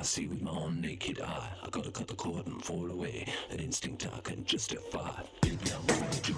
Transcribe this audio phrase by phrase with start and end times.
[0.00, 1.46] I see with my own naked eye.
[1.62, 3.26] I gotta cut the cord and fall away.
[3.50, 5.10] An instinct I can justify.
[5.42, 6.34] Baby, I'm gonna do.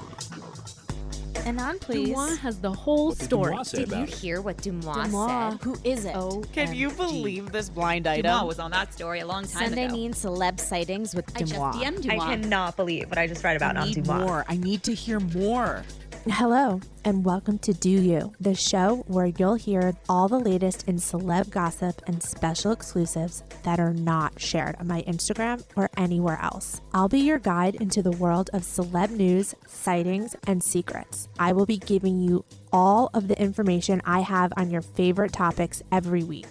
[1.47, 2.09] And on, please.
[2.09, 3.53] Deuxmoi has the whole story.
[3.55, 4.09] Deuxmoi say Did you it?
[4.11, 5.51] hear what Deuxmoi, Deuxmoi.
[5.53, 5.61] said?
[5.63, 6.17] Who is it?
[6.17, 8.25] Oh, Can you believe this blind item?
[8.33, 9.95] Deuxmoi was on that story a long time Sunday ago.
[9.95, 13.77] mean celeb sightings with I just DM'd I cannot believe what I just read about
[13.77, 14.21] I on need Deuxmoi.
[14.27, 14.45] more.
[14.49, 15.85] I need to hear more.
[16.31, 20.95] Hello, and welcome to Deux U, the show where you'll hear all the latest in
[20.95, 26.81] celeb gossip and special exclusives that are not shared on my Instagram or anywhere else.
[26.95, 31.29] I'll be your guide into the world of celeb news, sightings, and secrets.
[31.41, 35.83] I will be giving you all of the information I have on your favorite topics
[35.91, 36.47] every week.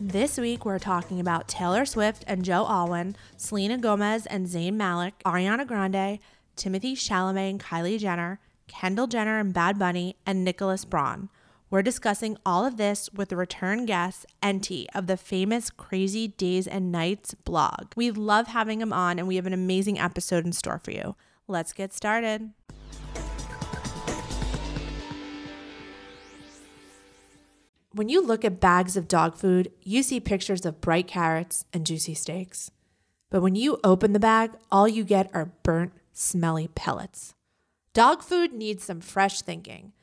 [0.00, 5.12] This week, we're talking about Taylor Swift and Joe Alwyn, Selena Gomez and Zayn Malik,
[5.26, 6.18] Ariana Grande,
[6.56, 11.28] Timothée Chalamet and Kylie Jenner, Kendall Jenner and Bad Bunny, and Nicholas Braun.
[11.68, 16.66] We're discussing all of this with the return guest, Enty, of the famous Crazy Days
[16.66, 17.92] and Nights blog.
[17.96, 21.16] We love having him on, and we have an amazing episode in store for you.
[21.48, 22.50] Let's get started.
[27.92, 31.86] When you look at bags of dog food, you see pictures of bright carrots and
[31.86, 32.70] juicy steaks.
[33.30, 37.35] But when you open the bag, all you get are burnt, smelly pellets.
[37.96, 39.94] Dog food needs some fresh thinking.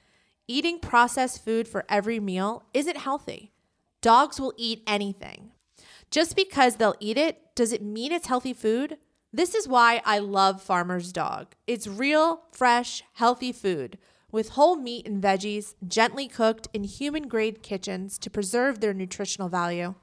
[0.48, 3.52] Eating processed food for every meal isn't healthy.
[4.02, 5.52] Dogs will eat anything.
[6.10, 8.98] Just because they'll eat it, does it mean it's healthy food?
[9.32, 11.54] This is why I love Farmer's Dog.
[11.68, 14.00] It's real, fresh, healthy food
[14.32, 19.50] with whole meat and veggies gently cooked in human grade kitchens to preserve their nutritional
[19.50, 19.94] value.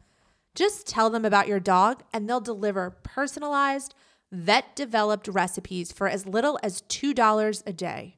[0.55, 3.97] Just tell them about your dog and they'll deliver personalized,
[4.33, 8.17] vet developed recipes for as little as $2 a day.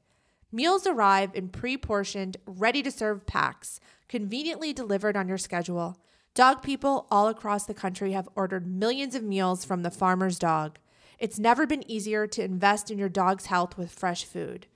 [0.51, 5.97] Meals arrive in pre portioned, ready to serve packs, conveniently delivered on your schedule.
[6.35, 10.79] Dog people all across the country have ordered millions of meals from the farmer's dog.
[11.19, 14.67] It's never been easier to invest in your dog's health with fresh food.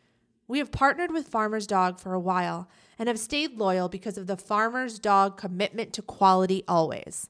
[0.48, 2.68] We have partnered with Farmer's Dog for a while
[2.98, 7.28] and have stayed loyal because of the Farmer's Dog commitment to quality always.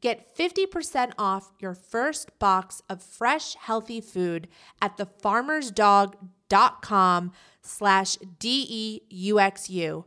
[0.00, 4.46] Get 50% off your first box of fresh, healthy food
[4.80, 10.04] at thefarmersdog.com slash D-E-U-X-U.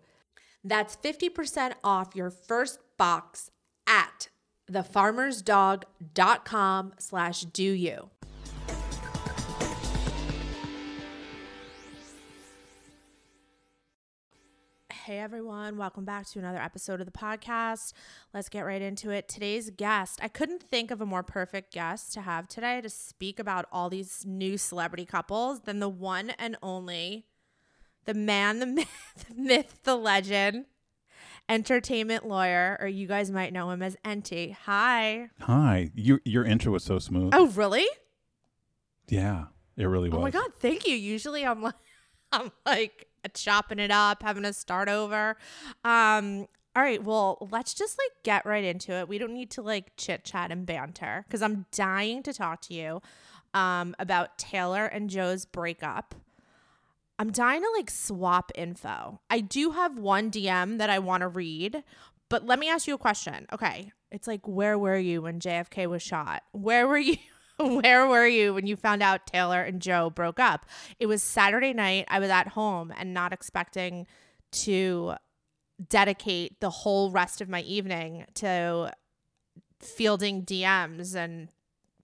[0.64, 3.52] That's 50% off your first box
[3.88, 4.30] at
[4.72, 8.10] thefarmersdog.com slash do you.
[15.10, 17.94] Hey everyone, welcome back to another episode of the podcast.
[18.32, 19.28] Let's get right into it.
[19.28, 23.40] Today's guest, I couldn't think of a more perfect guest to have today to speak
[23.40, 27.26] about all these new celebrity couples than the one and only,
[28.06, 30.66] the man, the myth, the, myth, the legend,
[31.50, 34.54] entertainment lawyer, or you guys might know him as Enty.
[34.66, 35.32] Hi.
[35.40, 37.32] Hi, your your intro was so smooth.
[37.34, 37.88] Oh, really?
[39.08, 40.20] Yeah, it really was.
[40.20, 40.94] Oh my god, thank you.
[40.94, 41.74] Usually I'm like
[42.32, 45.38] I'm like chopping it up, having to start over.
[45.84, 49.10] Um all right, well, let's just like get right into it.
[49.10, 52.74] We don't need to like chit chat and banter because I'm dying to talk to
[52.74, 53.02] you
[53.54, 56.16] um about Taylor and Joe's breakup.
[57.18, 59.20] I'm dying to like swap info.
[59.30, 61.84] I do have one DM that I want to read,
[62.30, 63.46] but let me ask you a question.
[63.52, 63.92] Okay.
[64.12, 66.44] It's like, where were you when JFK was shot?
[66.52, 67.18] Where were you?
[67.82, 70.66] Where were you when you found out Taylor and Joe broke up?
[70.98, 72.06] It was Saturday night.
[72.08, 74.08] I was at home and not expecting
[74.52, 75.16] to
[75.90, 78.94] dedicate the whole rest of my evening to
[79.82, 81.50] fielding DMs and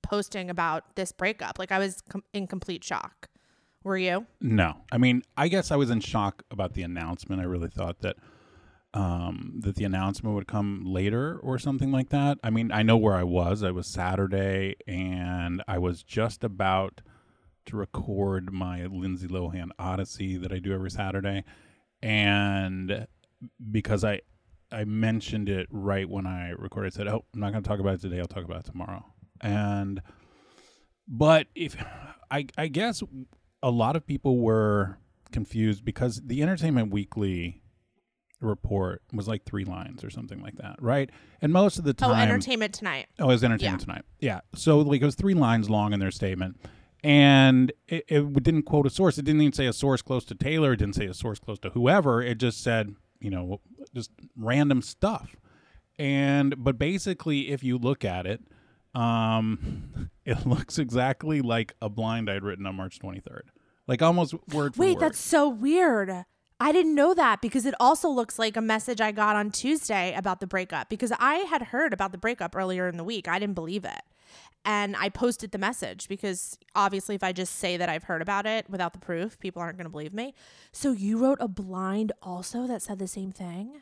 [0.01, 1.57] posting about this breakup.
[1.57, 3.29] Like I was com- in complete shock.
[3.83, 4.25] Were you?
[4.41, 7.41] No, I mean, I guess I was in shock about the announcement.
[7.41, 8.17] I really thought that
[8.95, 12.39] um, that the announcement would come later or something like that.
[12.41, 13.61] I mean, I know where I was.
[13.61, 17.01] I was Saturday, and I was just about
[17.65, 21.43] to record my Lindsay Lohan Odyssey that I do every Saturday,
[22.01, 23.05] and
[23.69, 24.21] because I
[24.71, 27.79] I mentioned it right when I recorded, I said, "Oh, I'm not going to talk
[27.79, 28.19] about it today.
[28.19, 29.05] I'll talk about it tomorrow."
[29.41, 30.01] And
[31.05, 31.75] but if
[32.31, 33.03] I I guess
[33.61, 34.99] a lot of people were
[35.33, 37.61] confused because the Entertainment Weekly
[38.41, 41.09] report was like three lines or something like that, right?
[41.41, 43.07] And most of the time, Oh, Entertainment Tonight.
[43.19, 44.03] Oh, it was Entertainment Tonight.
[44.19, 44.41] Yeah.
[44.55, 46.59] So like it was three lines long in their statement,
[47.03, 49.17] and it, it didn't quote a source.
[49.17, 50.73] It didn't even say a source close to Taylor.
[50.73, 52.21] It didn't say a source close to whoever.
[52.21, 53.61] It just said you know
[53.93, 55.35] just random stuff.
[55.97, 58.41] And but basically, if you look at it,
[58.93, 63.41] um, it looks exactly like a blind I'd written on March 23rd,
[63.87, 64.77] like almost word for word.
[64.77, 65.01] Wait, word.
[65.01, 66.25] that's so weird.
[66.59, 70.13] I didn't know that because it also looks like a message I got on Tuesday
[70.15, 73.27] about the breakup because I had heard about the breakup earlier in the week.
[73.27, 74.01] I didn't believe it.
[74.63, 78.45] And I posted the message because obviously, if I just say that I've heard about
[78.45, 80.33] it without the proof, people aren't going to believe me.
[80.71, 83.81] So you wrote a blind also that said the same thing?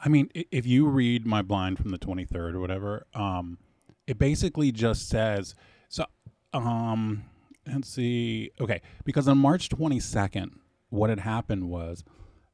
[0.00, 3.58] I mean, if you read my blind from the 23rd or whatever, um,
[4.06, 5.54] it basically just says
[5.88, 6.04] so.
[6.54, 7.24] Um,
[7.66, 8.52] let's see.
[8.60, 10.52] Okay, because on March 22nd,
[10.90, 12.04] what had happened was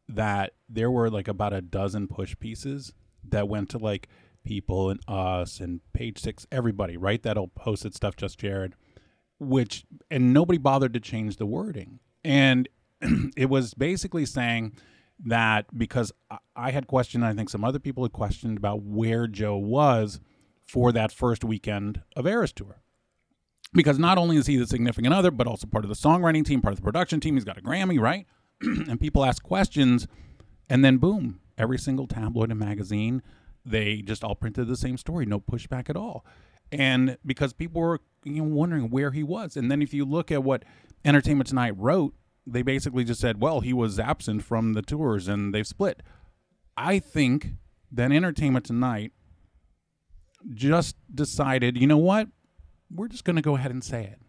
[0.09, 2.93] that there were like about a dozen push pieces
[3.29, 4.09] that went to like
[4.45, 7.23] people and us and page six, everybody, right?
[7.23, 8.75] That'll posted stuff, just Jared,
[9.39, 12.01] which, and nobody bothered to change the wording.
[12.23, 12.69] And
[13.37, 14.77] it was basically saying
[15.25, 16.13] that because
[16.57, 20.21] I- had questioned, I think some other people had questioned about where Joe was
[20.67, 22.83] for that first weekend of Eras Tour
[23.75, 26.63] because not only is he the significant other, but also part of the songwriting team,
[26.63, 27.35] part of the production team.
[27.35, 28.27] He's got a Grammy, right?
[28.61, 30.07] and people ask questions,
[30.71, 33.23] and then boom, every single tabloid and magazine,
[33.65, 36.25] they just all printed the same story, no pushback at all.
[36.73, 40.31] And because people were you know, wondering where he was, and then if you look
[40.31, 40.65] at what
[41.05, 42.15] Entertainment Tonight wrote,
[42.47, 46.03] they basically just said, well, he was absent from the tours and they've split.
[46.77, 47.49] I think
[47.91, 49.13] that Entertainment Tonight
[50.53, 52.29] just decided, you know what?
[52.91, 54.21] We're just going to go ahead and say it.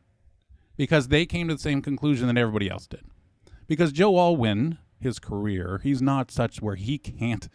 [0.77, 3.05] Because they came to the same conclusion that everybody else did.
[3.67, 7.47] Because Joe Alwyn, his career, he's not such where he can't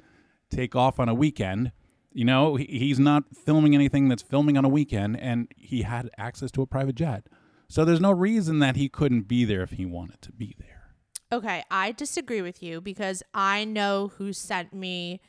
[0.51, 1.73] take off on a weekend.
[2.13, 6.51] You know, he's not filming anything that's filming on a weekend, and he had access
[6.53, 7.27] to a private jet.
[7.69, 10.95] So there's no reason that he couldn't be there if he wanted to be there.
[11.33, 15.21] Okay, I disagree with you because I know who sent me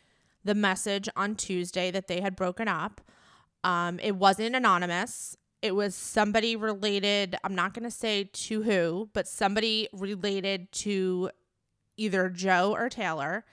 [0.44, 3.02] the message on Tuesday that they had broken up.
[3.64, 5.38] Um, it wasn't anonymous.
[5.62, 7.36] It was somebody related.
[7.44, 11.30] I'm not going to say to who, but somebody related to
[11.98, 13.46] either Joe or Taylor.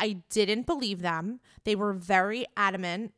[0.00, 1.40] I didn't believe them.
[1.64, 3.12] They were very adamant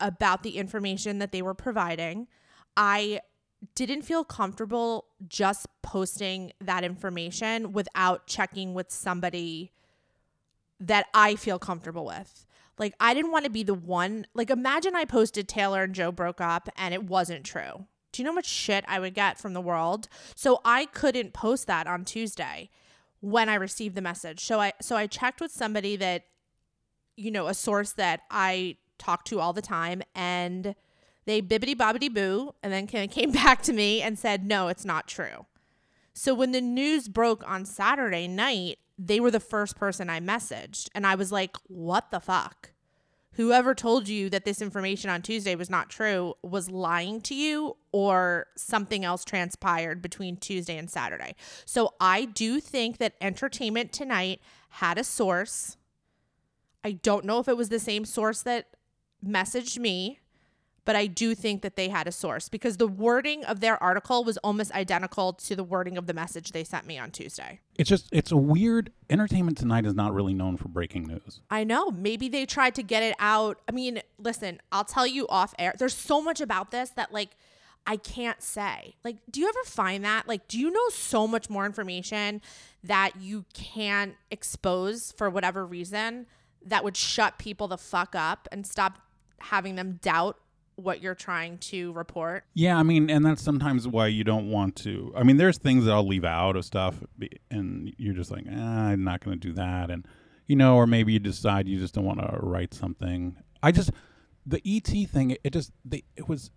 [0.00, 2.26] about the information that they were providing.
[2.76, 3.20] I
[3.74, 9.72] didn't feel comfortable just posting that information without checking with somebody
[10.80, 12.46] that I feel comfortable with.
[12.78, 14.26] Like, I didn't want to be the one.
[14.34, 17.86] Like, imagine I posted Taylor and Joe broke up and it wasn't true.
[18.12, 20.08] Do you know how much shit I would get from the world?
[20.34, 22.70] So I couldn't post that on Tuesday
[23.20, 24.44] when I received the message.
[24.44, 26.24] So I so I checked with somebody that
[27.16, 30.74] you know, a source that I talk to all the time and
[31.26, 35.08] they bibbity bobbity boo and then came back to me and said, no, it's not
[35.08, 35.46] true.
[36.12, 40.88] So when the news broke on Saturday night, they were the first person I messaged.
[40.94, 42.70] And I was like, what the fuck?
[43.32, 47.76] Whoever told you that this information on Tuesday was not true was lying to you,
[47.90, 51.34] or something else transpired between Tuesday and Saturday.
[51.64, 55.76] So I do think that Entertainment Tonight had a source.
[56.84, 58.68] I don't know if it was the same source that
[59.26, 60.20] messaged me,
[60.84, 64.22] but I do think that they had a source because the wording of their article
[64.24, 67.60] was almost identical to the wording of the message they sent me on Tuesday.
[67.76, 68.92] It's just, it's a weird.
[69.08, 71.40] Entertainment Tonight is not really known for breaking news.
[71.50, 71.90] I know.
[71.90, 73.60] Maybe they tried to get it out.
[73.68, 75.74] I mean, listen, I'll tell you off air.
[75.78, 77.30] There's so much about this that, like,
[77.86, 78.94] I can't say.
[79.04, 80.26] Like, do you ever find that?
[80.26, 82.40] Like, do you know so much more information
[82.82, 86.26] that you can't expose for whatever reason
[86.64, 88.98] that would shut people the fuck up and stop
[89.40, 90.38] having them doubt
[90.76, 92.44] what you're trying to report?
[92.54, 95.12] Yeah, I mean, and that's sometimes why you don't want to.
[95.16, 97.02] I mean, there's things that I'll leave out of stuff,
[97.50, 100.06] and you're just like, eh, I'm not going to do that, and
[100.46, 103.36] you know, or maybe you decide you just don't want to write something.
[103.62, 103.90] I just
[104.46, 106.50] the ET thing, it, just they it was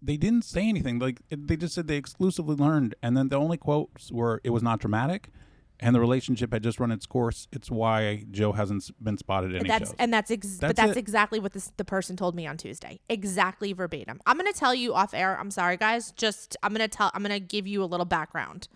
[0.00, 0.98] they didn't say anything.
[0.98, 4.50] Like it, they just said they exclusively learned, and then the only quotes were it
[4.50, 5.30] was not dramatic.
[5.78, 7.48] And the relationship had just run its course.
[7.52, 9.96] It's why Joe hasn't been spotted any that's shows.
[9.98, 11.00] and that's, ex- but That's that's it.
[11.00, 13.00] exactly what this the person told me on Tuesday.
[13.10, 14.20] Exactly verbatim.
[14.24, 15.38] I'm gonna tell you off air.
[15.38, 16.12] I'm sorry, guys.
[16.12, 17.10] Just I'm gonna tell.
[17.12, 18.68] I'm gonna give you a little background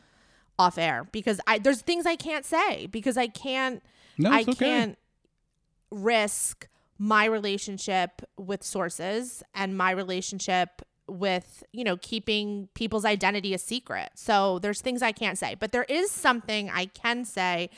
[0.58, 3.82] off air because I there's things I can't say because I can't.
[4.18, 4.52] No, I okay.
[4.54, 4.98] can't
[5.90, 13.58] risk my relationship with sources and my relationship with you know keeping people's identity a
[13.58, 14.10] secret.
[14.14, 17.70] So there's things i can't say but there is something i can say.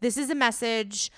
[0.00, 1.10] This is a message.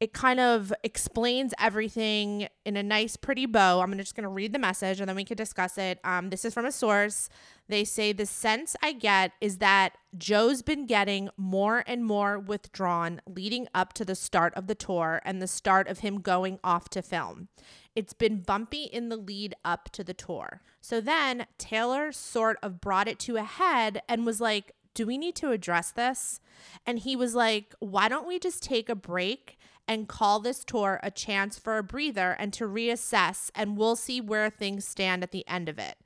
[0.00, 3.80] It kind of explains everything in a nice pretty bow.
[3.80, 6.00] I'm just going to read the message and then we can discuss it.
[6.02, 7.28] Um, this is from a source.
[7.68, 13.20] They say the sense i get is that joe's been getting more and more withdrawn
[13.26, 16.90] leading up to the start of the tour and the start of him going off
[16.90, 17.48] to film
[17.94, 20.62] it's been bumpy in the lead up to the tour.
[20.80, 25.18] So then Taylor sort of brought it to a head and was like, Do we
[25.18, 26.40] need to address this?
[26.86, 30.98] And he was like, Why don't we just take a break and call this tour
[31.02, 35.30] a chance for a breather and to reassess, and we'll see where things stand at
[35.30, 35.96] the end of it?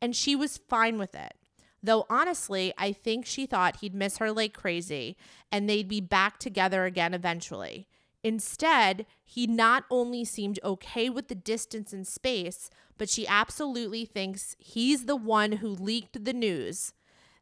[0.00, 1.34] And she was fine with it.
[1.82, 5.16] Though honestly, I think she thought he'd miss her like crazy
[5.50, 7.88] and they'd be back together again eventually.
[8.24, 14.56] Instead, he not only seemed okay with the distance and space, but she absolutely thinks
[14.58, 16.92] he's the one who leaked the news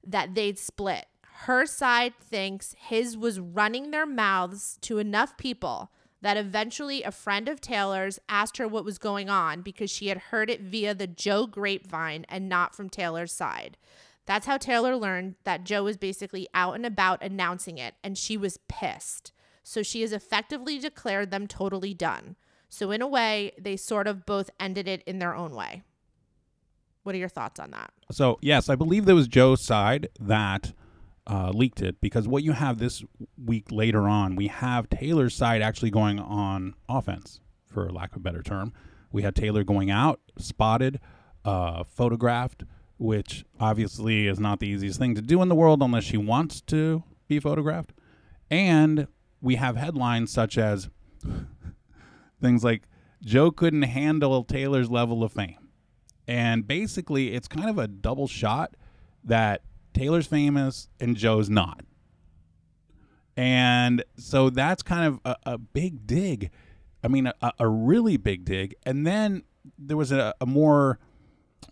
[0.06, 1.06] that they'd split.
[1.44, 5.90] Her side thinks his was running their mouths to enough people
[6.22, 10.18] that eventually a friend of Taylor's asked her what was going on because she had
[10.18, 13.76] heard it via the Joe grapevine and not from Taylor's side.
[14.26, 18.36] That's how Taylor learned that Joe was basically out and about announcing it, and she
[18.36, 19.32] was pissed.
[19.62, 22.36] So she has effectively declared them totally done.
[22.68, 25.82] So, in a way, they sort of both ended it in their own way.
[27.02, 27.92] What are your thoughts on that?
[28.12, 30.72] So, yes, I believe there was Joe's side that
[31.26, 33.02] uh, leaked it because what you have this
[33.42, 38.20] week later on, we have Taylor's side actually going on offense, for lack of a
[38.20, 38.72] better term.
[39.10, 41.00] We had Taylor going out, spotted,
[41.44, 42.64] uh, photographed,
[42.98, 46.60] which obviously is not the easiest thing to do in the world unless she wants
[46.62, 47.92] to be photographed.
[48.50, 49.08] And
[49.40, 50.88] we have headlines such as
[52.40, 52.82] things like
[53.22, 55.56] Joe couldn't handle Taylor's level of fame.
[56.26, 58.76] And basically, it's kind of a double shot
[59.24, 61.84] that Taylor's famous and Joe's not.
[63.36, 66.50] And so that's kind of a, a big dig.
[67.02, 68.74] I mean, a, a, really big dig.
[68.84, 69.44] And then
[69.78, 70.98] there was a, a more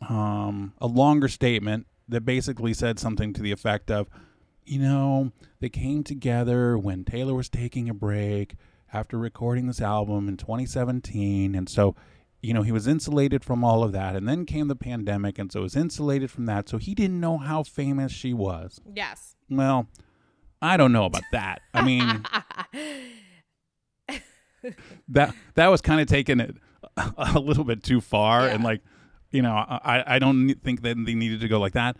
[0.08, 4.08] um, a longer statement that basically said something to the effect of,
[4.68, 8.56] you know, they came together when Taylor was taking a break
[8.92, 11.54] after recording this album in 2017.
[11.54, 11.94] And so,
[12.42, 14.14] you know, he was insulated from all of that.
[14.14, 15.38] And then came the pandemic.
[15.38, 16.68] And so was insulated from that.
[16.68, 18.80] So he didn't know how famous she was.
[18.94, 19.36] Yes.
[19.48, 19.88] Well,
[20.60, 21.60] I don't know about that.
[21.72, 22.24] I mean,
[25.08, 26.56] that that was kind of taking it
[27.16, 28.54] a little bit too far yeah.
[28.54, 28.82] and like
[29.30, 31.96] you know, I, I don't think that they needed to go like that.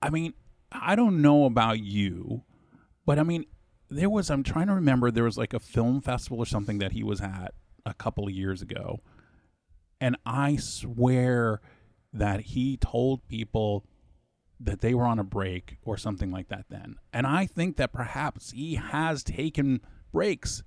[0.00, 0.34] I mean,
[0.80, 2.42] I don't know about you,
[3.04, 3.44] but I mean,
[3.88, 6.92] there was, I'm trying to remember, there was like a film festival or something that
[6.92, 7.54] he was at
[7.84, 9.00] a couple of years ago.
[10.00, 11.60] And I swear
[12.12, 13.86] that he told people
[14.58, 16.96] that they were on a break or something like that then.
[17.12, 19.80] And I think that perhaps he has taken
[20.12, 20.62] breaks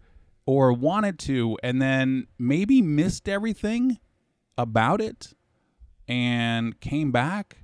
[0.46, 4.00] or wanted to and then maybe missed everything
[4.58, 5.34] about it
[6.08, 7.58] and came back,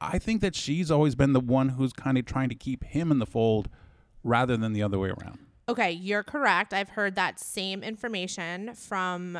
[0.00, 3.10] I think that she's always been the one who's kind of trying to keep him
[3.10, 3.68] in the fold
[4.22, 5.38] rather than the other way around.
[5.68, 6.72] Okay, you're correct.
[6.72, 9.38] I've heard that same information from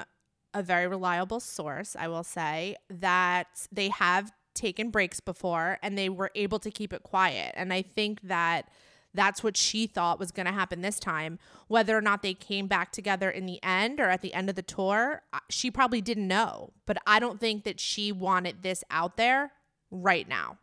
[0.54, 6.08] a very reliable source, I will say, that they have taken breaks before and they
[6.08, 7.52] were able to keep it quiet.
[7.56, 8.70] And I think that
[9.14, 11.38] that's what she thought was going to happen this time.
[11.68, 14.56] Whether or not they came back together in the end or at the end of
[14.56, 16.72] the tour, she probably didn't know.
[16.86, 19.52] But I don't think that she wanted this out there
[19.90, 20.58] right now.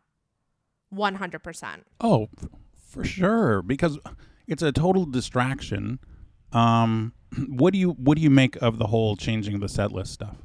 [0.94, 1.82] 100%.
[2.00, 2.28] Oh,
[2.76, 3.98] for sure because
[4.46, 5.98] it's a total distraction.
[6.52, 7.12] Um
[7.48, 10.36] what do you what do you make of the whole changing the set list stuff?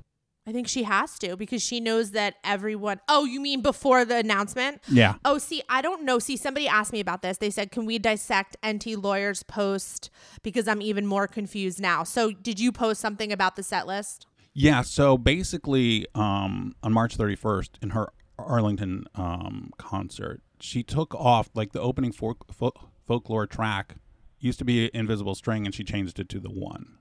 [0.47, 3.01] I think she has to because she knows that everyone.
[3.07, 4.81] Oh, you mean before the announcement?
[4.89, 5.15] Yeah.
[5.23, 6.17] Oh, see, I don't know.
[6.17, 7.37] See, somebody asked me about this.
[7.37, 10.09] They said, "Can we dissect Enty Lawyer's post
[10.41, 14.25] because I'm even more confused now." So, did you post something about the set list?
[14.55, 14.81] Yeah.
[14.81, 18.09] So basically, um, on March 31st, in her
[18.45, 23.95] Arlington um, concert, she took off like the opening folk- folk- folklore track
[24.39, 26.97] used to be Invisible String, and she changed it to the one.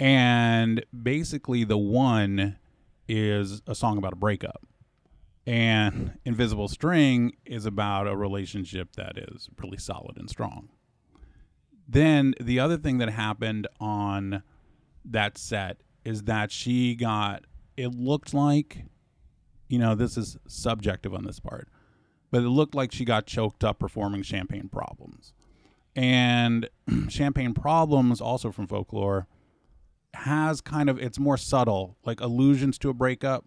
[0.00, 2.58] And basically, the one
[3.08, 4.66] is a song about a breakup.
[5.46, 10.68] And Invisible String is about a relationship that is really solid and strong.
[11.88, 14.42] Then the other thing that happened on
[15.06, 17.44] that set is that she got,
[17.78, 18.84] it looked like,
[19.68, 21.68] you know, this is subjective on this part,
[22.30, 25.32] but it looked like she got choked up performing Champagne Problems.
[25.94, 26.68] And
[27.08, 29.26] Champagne Problems, also from folklore,
[30.14, 33.44] has kind of it's more subtle, like allusions to a breakup,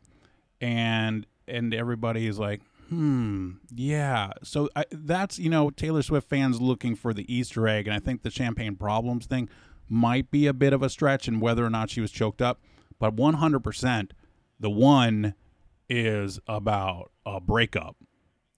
[0.59, 4.31] and and everybody is like, hmm, yeah.
[4.43, 7.99] So I, that's you know Taylor Swift fans looking for the Easter egg, and I
[7.99, 9.49] think the champagne problems thing
[9.89, 12.61] might be a bit of a stretch in whether or not she was choked up,
[12.97, 14.11] but 100%
[14.57, 15.33] the one
[15.91, 17.97] is about a breakup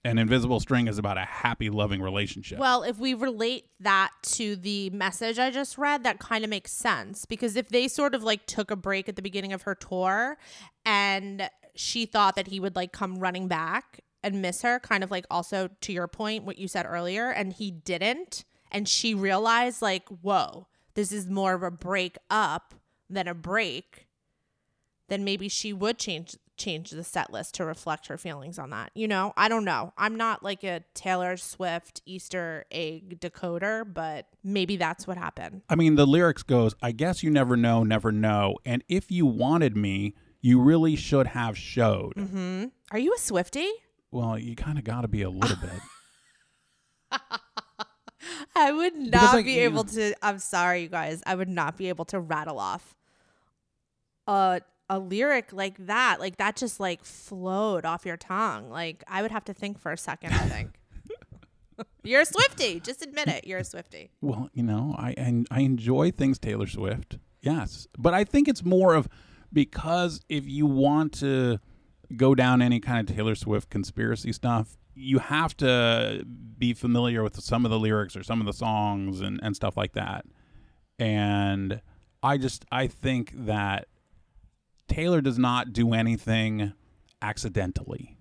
[0.06, 4.56] and invisible string is about a happy loving relationship well if we relate that to
[4.56, 8.24] the message i just read that kind of makes sense because if they sort of
[8.24, 10.38] like took a break at the beginning of her tour
[10.86, 15.12] and she thought that he would like come running back and miss her, kind of
[15.12, 18.46] like also to your point, what you said earlier, and he didn't.
[18.72, 22.74] And she realized, like, whoa, this is more of a break up
[23.10, 24.08] than a break,
[25.10, 28.92] then maybe she would change change the set list to reflect her feelings on that.
[28.96, 29.94] You know, I don't know.
[29.98, 35.62] I'm not like a Taylor Swift Easter egg decoder, but maybe that's what happened.
[35.70, 39.26] I mean, the lyrics goes, "I guess you never know, never know, and if you
[39.26, 42.66] wanted me, you really should have showed." Mm-hmm.
[42.92, 43.70] Are you a Swifty?
[44.12, 47.20] Well, you kind of got to be a little bit.
[48.56, 50.14] I would Because, not like, be able to.
[50.22, 51.22] I'm sorry, you guys.
[51.26, 52.96] I would not be able to rattle off
[54.28, 56.20] a a lyric like that.
[56.20, 58.70] Like that just like flowed off your tongue.
[58.70, 60.34] Like I would have to think for a second.
[60.34, 60.70] I think
[62.04, 62.80] you're a Swifty.
[62.80, 63.46] Just admit it.
[63.46, 64.12] You're a Swifty.
[64.22, 67.18] Well, you know, I and I enjoy things Taylor Swift.
[67.42, 69.08] Yes, but I think it's more of
[69.52, 71.60] because if you want to
[72.16, 76.24] go down any kind of Taylor Swift conspiracy stuff, you have to
[76.58, 79.76] be familiar with some of the lyrics or some of the songs and and stuff
[79.78, 80.26] like that.
[81.00, 81.82] And
[82.22, 83.88] I just I think that
[84.94, 86.74] Taylor does not do anything
[87.22, 88.18] accidentally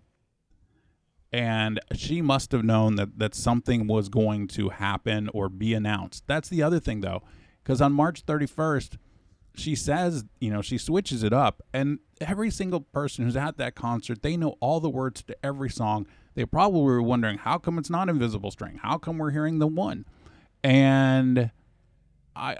[1.32, 6.24] and she must have known that that something was going to happen or be announced.
[6.26, 7.22] That's the other thing though,
[7.64, 8.98] because on March 31st,
[9.54, 13.74] she says, you know, she switches it up, and every single person who's at that
[13.74, 16.06] concert, they know all the words to every song.
[16.34, 18.78] They probably were wondering, how come it's not Invisible String?
[18.82, 20.06] How come we're hearing the one?
[20.64, 21.50] And
[22.34, 22.56] I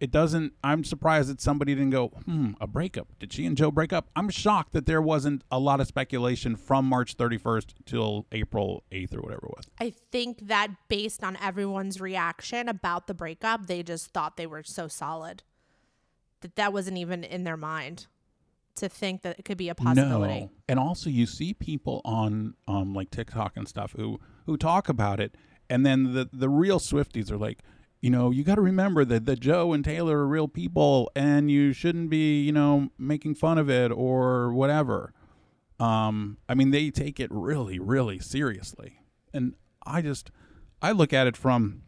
[0.00, 3.08] it doesn't i'm surprised that somebody didn't go hmm a breakup.
[3.18, 4.08] Did she and joe break up?
[4.16, 9.16] I'm shocked that there wasn't a lot of speculation from march 31st till april 8th
[9.16, 9.64] or whatever it was.
[9.80, 14.62] I think that based on everyone's reaction about the breakup, they just thought they were
[14.62, 15.42] so solid.
[16.40, 18.06] That that wasn't even in their mind
[18.76, 20.40] to think that it could be a possibility.
[20.40, 20.50] no.
[20.68, 25.18] And also you see people on um like tiktok and stuff who who talk about
[25.20, 25.34] it
[25.68, 27.60] and then the the real swifties are like
[28.00, 31.50] you know you got to remember that that joe and taylor are real people and
[31.50, 35.12] you shouldn't be you know making fun of it or whatever.
[35.80, 39.00] Um i mean they take it really really seriously.
[39.32, 39.54] And
[39.86, 40.30] i just
[40.82, 41.82] i look at it from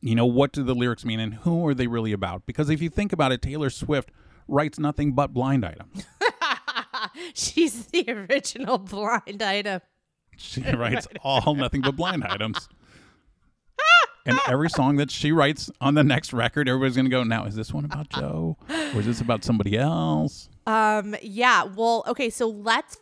[0.00, 2.44] you know what do the lyrics mean and who are they really about?
[2.46, 4.10] Because if you think about it taylor swift
[4.48, 6.04] writes nothing but blind items.
[7.34, 9.80] She's the original blind item.
[10.36, 12.68] she writes all nothing but blind items
[14.26, 17.54] and every song that she writes on the next record everybody's gonna go now is
[17.54, 21.64] this one about joe or is this about somebody else Um, yeah.
[21.64, 22.96] Well, okay, so let's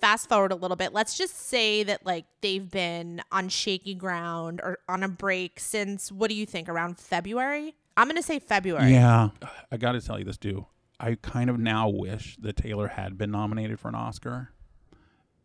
[0.00, 0.92] fast forward a little bit.
[0.92, 6.10] Let's just say that like they've been on shaky ground or on a break since
[6.10, 7.76] what do you think around February?
[7.96, 8.90] I'm gonna say February.
[8.90, 9.28] Yeah.
[9.72, 10.66] I got to tell you this, too.
[10.98, 14.50] I kind of now wish that Taylor had been nominated for an Oscar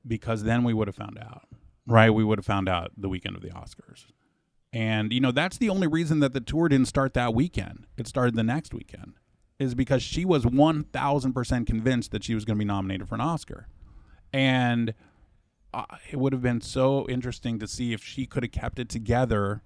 [0.08, 1.44] because then we would have found out,
[1.86, 2.10] right?
[2.10, 4.06] We would have found out the weekend of the Oscars.
[4.74, 7.88] And, you know, that's the only reason that the tour didn't start that weekend.
[7.98, 9.16] It started the next weekend,
[9.60, 13.22] is because she was 1000% convinced that she was going to be nominated for an
[13.22, 13.68] Oscar.
[14.32, 14.94] And
[15.74, 18.88] uh, it would have been so interesting to see if she could have kept it
[18.88, 19.62] together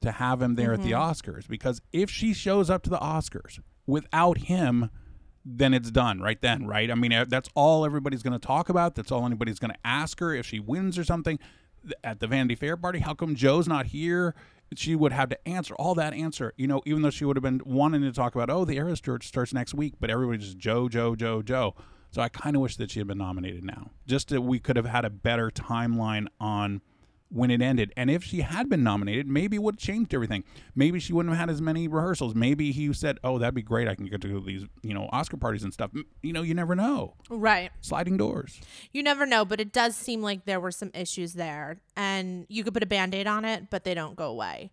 [0.00, 1.46] to have him there at the Oscars.
[1.46, 4.90] Because if she shows up to the Oscars without him
[5.44, 6.90] then it's done right then right?
[6.90, 8.94] I mean that's all everybody's going to talk about.
[8.94, 11.38] That's all anybody's going to ask her if she wins or something.
[11.38, 11.50] Th-
[12.04, 14.34] at the Vanity Fair party how come Joe's not here?
[14.76, 17.42] She would have to answer all that answer you know even though she would have
[17.42, 20.58] been wanting to talk about oh the Eras tour starts next week but everybody's just
[20.58, 21.74] Joe Joe Joe Joe.
[22.12, 24.76] So I kind of wish that she had been nominated now just that we could
[24.76, 26.82] have had a better timeline on
[27.30, 27.92] when it ended.
[27.96, 30.44] And if she had been nominated, maybe it would have changed everything.
[30.74, 32.34] Maybe she wouldn't have had as many rehearsals.
[32.34, 33.88] Maybe he said, "Oh, that'd be great.
[33.88, 35.90] I can get to these, you know, Oscar parties and stuff."
[36.22, 37.14] You know, you never know.
[37.28, 37.70] Right.
[37.80, 38.60] Sliding doors.
[38.92, 42.64] You never know, but it does seem like there were some issues there and you
[42.64, 44.70] could put a band-aid on it, but they don't go away.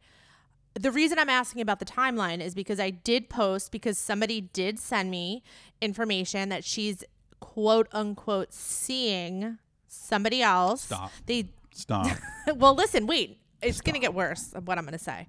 [0.73, 4.79] The reason I'm asking about the timeline is because I did post because somebody did
[4.79, 5.43] send me
[5.81, 7.03] information that she's
[7.39, 10.83] quote unquote seeing somebody else.
[10.83, 11.11] Stop.
[11.25, 12.07] They Stop.
[12.55, 13.39] well, listen, wait.
[13.61, 15.27] It's going to get worse of what I'm going to say.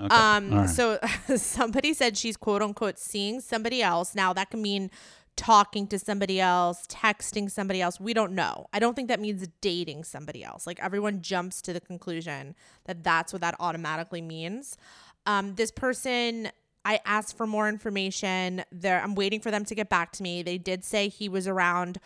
[0.00, 0.14] Okay.
[0.14, 0.68] Um, right.
[0.68, 0.98] so
[1.36, 4.14] somebody said she's quote unquote seeing somebody else.
[4.14, 4.90] Now that can mean
[5.36, 7.98] talking to somebody else, texting somebody else.
[7.98, 8.66] We don't know.
[8.72, 10.66] I don't think that means dating somebody else.
[10.66, 12.54] Like everyone jumps to the conclusion
[12.84, 14.76] that that's what that automatically means.
[15.26, 16.50] Um, this person,
[16.84, 18.64] I asked for more information.
[18.70, 20.42] There, I'm waiting for them to get back to me.
[20.42, 21.98] They did say he was around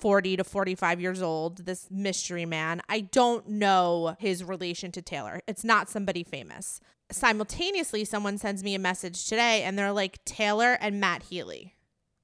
[0.00, 2.80] 40 to 45 years old, this mystery man.
[2.88, 5.40] I don't know his relation to Taylor.
[5.46, 6.80] It's not somebody famous.
[7.10, 11.74] Simultaneously, someone sends me a message today and they're like, Taylor and Matt Healy.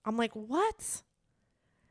[0.05, 1.03] I'm like, what?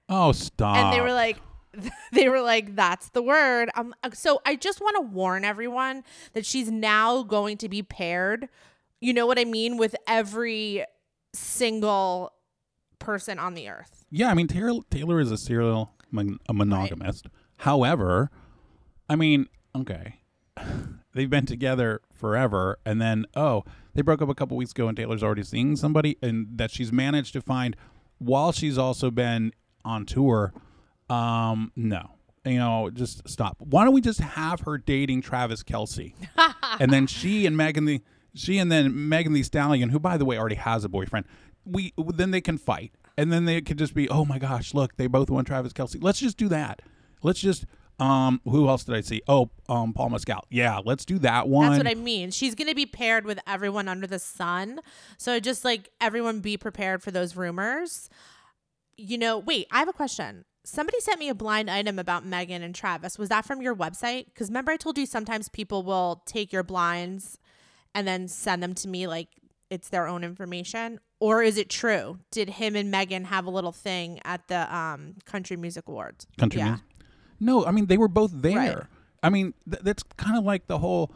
[0.09, 0.77] oh, stop.
[0.77, 1.37] And they were like,
[2.11, 6.45] they were like, "That's the word." Um, so I just want to warn everyone that
[6.45, 8.49] she's now going to be paired.
[9.01, 10.85] You know what I mean with every
[11.33, 12.33] single
[13.03, 14.05] person on the earth.
[14.09, 17.27] Yeah, I mean Taylor, Taylor is a serial mon- a monogamist.
[17.57, 18.29] However,
[19.09, 20.21] I mean, okay,
[21.13, 23.63] they've been together forever, and then oh,
[23.93, 26.91] they broke up a couple weeks ago, and Taylor's already seeing somebody, and that she's
[26.91, 27.75] managed to find
[28.19, 29.51] while she's also been
[29.83, 30.53] on tour.
[31.09, 32.11] Um, no,
[32.45, 33.57] you know, just stop.
[33.59, 36.13] Why don't we just have her dating Travis Kelce,
[36.79, 38.01] and then she and Megan the
[38.35, 41.25] she and then Megan Thee Stallion, who by the way already has a boyfriend.
[41.65, 44.95] We then they can fight, and then they could just be, oh my gosh, look,
[44.97, 46.01] they both want Travis Kelce.
[46.01, 46.81] Let's just do that.
[47.21, 47.65] Let's just
[47.99, 49.21] um, who else did I see?
[49.27, 50.45] Oh, um, Paul Mescal.
[50.49, 51.69] Yeah, let's do that one.
[51.69, 52.31] That's what I mean.
[52.31, 54.79] She's gonna be paired with everyone under the sun.
[55.17, 58.09] So just like everyone be prepared for those rumors.
[58.97, 60.45] You know, wait, I have a question.
[60.65, 63.19] Somebody sent me a blind item about Megan and Travis.
[63.19, 64.25] Was that from your website?
[64.25, 67.37] Because remember, I told you sometimes people will take your blinds
[67.93, 69.27] and then send them to me like
[69.73, 70.99] it's their own information.
[71.19, 72.19] Or is it true?
[72.31, 76.27] Did him and Megan have a little thing at the um, Country Music Awards?
[76.37, 76.67] Country yeah.
[76.67, 76.85] music.
[77.39, 78.55] No, I mean they were both there.
[78.55, 78.77] Right.
[79.23, 81.13] I mean th- that's kind of like the whole,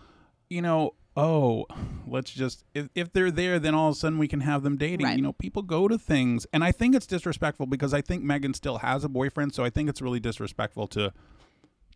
[0.49, 1.65] you know, oh,
[2.07, 4.77] let's just if, if they're there, then all of a sudden we can have them
[4.77, 5.05] dating.
[5.05, 5.17] Right.
[5.17, 8.53] You know, people go to things, and I think it's disrespectful because I think Megan
[8.53, 11.13] still has a boyfriend, so I think it's really disrespectful to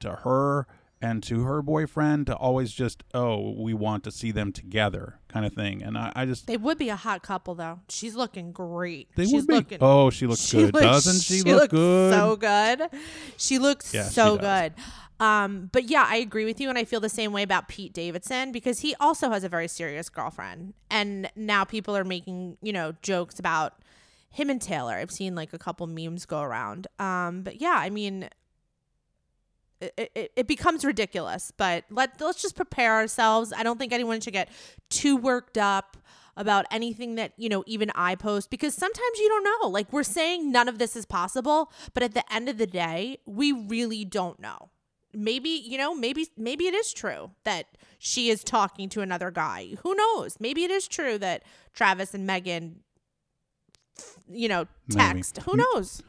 [0.01, 0.67] to her
[1.01, 5.45] and to her boyfriend to always just oh we want to see them together kind
[5.45, 7.79] of thing and i, I just They would be a hot couple though.
[7.89, 9.09] She's looking great.
[9.15, 11.61] they She's would be looking oh she looks She good looks- doesn't she, she look
[11.61, 12.81] looks good So good.
[13.37, 14.71] She looks Yeah, so does.
[14.71, 14.73] good.
[15.19, 17.93] Um, but yeah, I agree with you, and I feel the same way about Pete
[17.93, 22.73] Davidson because he also has a very serious girlfriend, and now people are making you
[22.73, 23.75] know jokes about
[24.31, 24.93] him and Taylor.
[24.95, 26.87] I've seen like a couple memes go around.
[26.97, 28.29] Um, but yeah, I mean,
[29.81, 31.51] it, it, it becomes ridiculous.
[31.55, 33.51] But let let's just prepare ourselves.
[33.55, 34.49] I don't think anyone should get
[34.89, 35.97] too worked up
[36.37, 39.69] about anything that you know even I post because sometimes you don't know.
[39.69, 43.17] Like we're saying none of this is possible, but at the end of the day,
[43.25, 44.69] we really don't know.
[45.13, 47.65] Maybe you know, maybe maybe it is true that
[47.99, 49.75] she is talking to another guy.
[49.83, 50.37] Who knows?
[50.39, 52.77] Maybe it is true that Travis and Megan,
[54.29, 54.99] you know, Maybe.
[54.99, 55.39] text.
[55.39, 56.01] Who knows?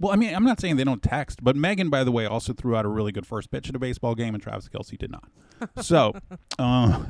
[0.00, 2.52] Well, I mean, I'm not saying they don't text, but Megan, by the way, also
[2.52, 5.10] threw out a really good first pitch at a baseball game, and Travis Kelce did
[5.10, 5.28] not.
[5.82, 6.14] So,
[6.60, 7.04] uh,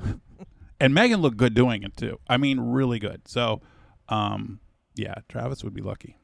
[0.81, 2.19] and Megan looked good doing it too.
[2.29, 3.29] I mean, really good.
[3.29, 3.61] So,
[4.09, 4.61] um,
[4.95, 6.17] yeah, Travis would be lucky.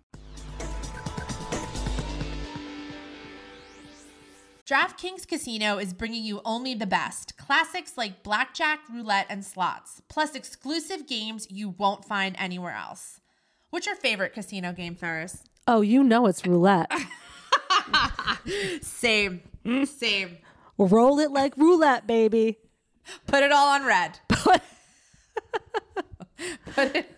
[4.67, 10.35] DraftKings Casino is bringing you only the best classics like blackjack, roulette, and slots, plus
[10.35, 13.21] exclusive games you won't find anywhere else.
[13.69, 15.45] What's your favorite casino game, Ferris?
[15.67, 16.93] Oh, you know it's roulette.
[18.83, 19.41] Same,
[19.87, 20.37] same.
[20.77, 22.59] Roll it like roulette, baby.
[23.27, 24.19] Put it all on red.
[26.75, 27.11] Put it.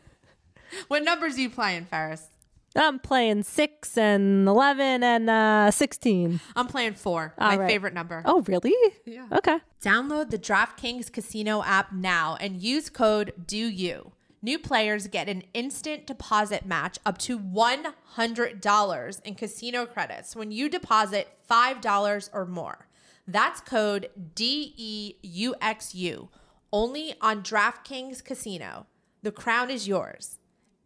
[0.88, 2.28] What numbers are you playing, Ferris?
[2.76, 6.40] I'm playing six and eleven and uh, sixteen.
[6.54, 7.32] I'm playing four.
[7.38, 7.68] All my right.
[7.70, 8.22] favorite number.
[8.24, 8.74] Oh, really?
[9.04, 9.26] Yeah.
[9.32, 9.58] Okay.
[9.82, 14.12] Download the DraftKings Casino app now and use code DEUXU.
[14.46, 20.68] New players get an instant deposit match up to $100 in casino credits when you
[20.68, 22.86] deposit $5 or more.
[23.26, 26.28] That's code DEUXU
[26.72, 28.86] only on DraftKings Casino.
[29.24, 30.38] The crown is yours.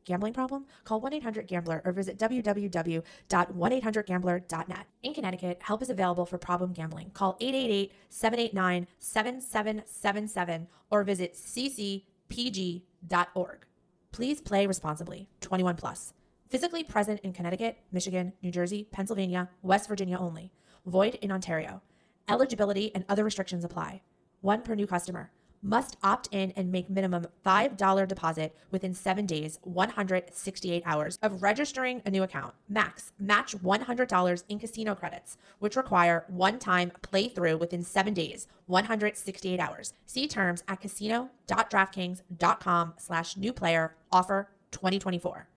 [0.06, 0.64] Gambling problem?
[0.84, 4.86] Call 1 800 Gambler or visit www.1800Gambler.net.
[5.02, 7.10] In Connecticut, help is available for problem gambling.
[7.10, 12.84] Call 888 789 7777 or visit ccpg.org.
[14.12, 15.28] Please play responsibly.
[15.40, 16.12] 21 plus.
[16.48, 20.52] Physically present in Connecticut, Michigan, New Jersey, Pennsylvania, West Virginia only.
[20.84, 21.80] Void in Ontario.
[22.28, 24.02] Eligibility and other restrictions apply.
[24.40, 25.30] One per new customer.
[25.62, 32.00] Must opt in and make minimum $5 deposit within seven days, 168 hours of registering
[32.06, 32.54] a new account.
[32.66, 39.60] Max match $100 in casino credits, which require one time playthrough within seven days, 168
[39.60, 39.92] hours.
[40.06, 45.49] See terms at casino.draftkings.com slash new player offer 2024.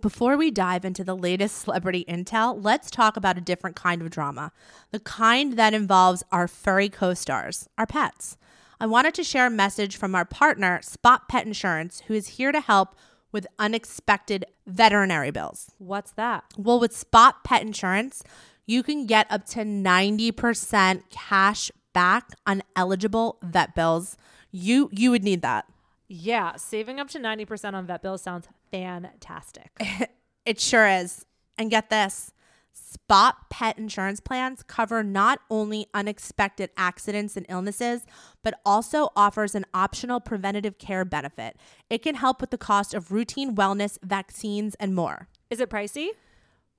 [0.00, 4.10] Before we dive into the latest celebrity intel, let's talk about a different kind of
[4.10, 4.52] drama
[4.90, 8.36] the kind that involves our furry co stars, our pets.
[8.80, 12.52] I wanted to share a message from our partner, Spot Pet Insurance, who is here
[12.52, 12.94] to help
[13.32, 15.70] with unexpected veterinary bills.
[15.78, 16.44] What's that?
[16.56, 18.22] Well, with Spot Pet Insurance,
[18.66, 24.16] you can get up to 90% cash back on eligible vet bills.
[24.50, 25.66] You you would need that.
[26.08, 29.70] Yeah, saving up to 90% on vet bills sounds fantastic.
[30.46, 31.26] It sure is.
[31.58, 32.32] And get this
[32.78, 38.06] Spot pet insurance plans cover not only unexpected accidents and illnesses,
[38.42, 41.56] but also offers an optional preventative care benefit.
[41.88, 45.28] It can help with the cost of routine wellness, vaccines, and more.
[45.48, 46.10] Is it pricey?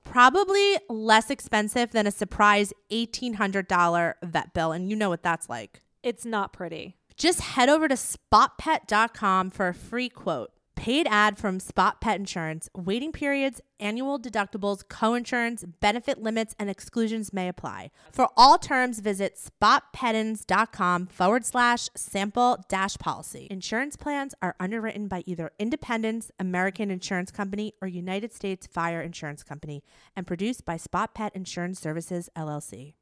[0.04, 4.72] Probably less expensive than a surprise $1,800 vet bill.
[4.72, 5.82] And you know what that's like.
[6.04, 6.96] It's not pretty.
[7.18, 10.52] Just head over to spotpet.com for a free quote.
[10.76, 12.70] Paid ad from Spot Pet Insurance.
[12.78, 17.90] Waiting periods, annual deductibles, coinsurance, benefit limits, and exclusions may apply.
[18.12, 23.48] For all terms, visit spotpetins.com forward slash sample dash policy.
[23.50, 29.42] Insurance plans are underwritten by either Independence American Insurance Company or United States Fire Insurance
[29.42, 29.84] Company
[30.16, 32.94] and produced by Spot Pet Insurance Services, LLC.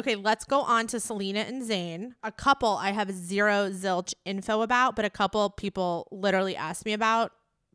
[0.00, 2.12] Okay, let's go on to Selena and Zayn.
[2.22, 6.94] A couple I have zero zilch info about, but a couple people literally ask me
[6.94, 7.32] about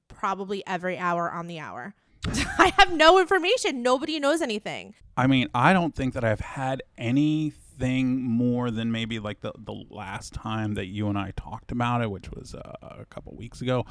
[0.08, 1.94] probably every hour on the hour.
[2.58, 3.84] I have no information.
[3.84, 4.96] Nobody knows anything.
[5.16, 9.84] I mean, I don't think that I've had anything more than maybe like the, the
[9.92, 13.62] last time that you and I talked about it, which was uh, a couple weeks
[13.62, 13.86] ago.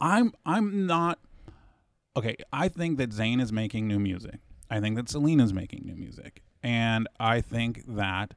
[0.00, 1.18] I'm I'm not
[2.16, 2.36] okay.
[2.52, 4.38] I think that Zayn is making new music.
[4.70, 8.34] I think that Selena's making new music, and I think that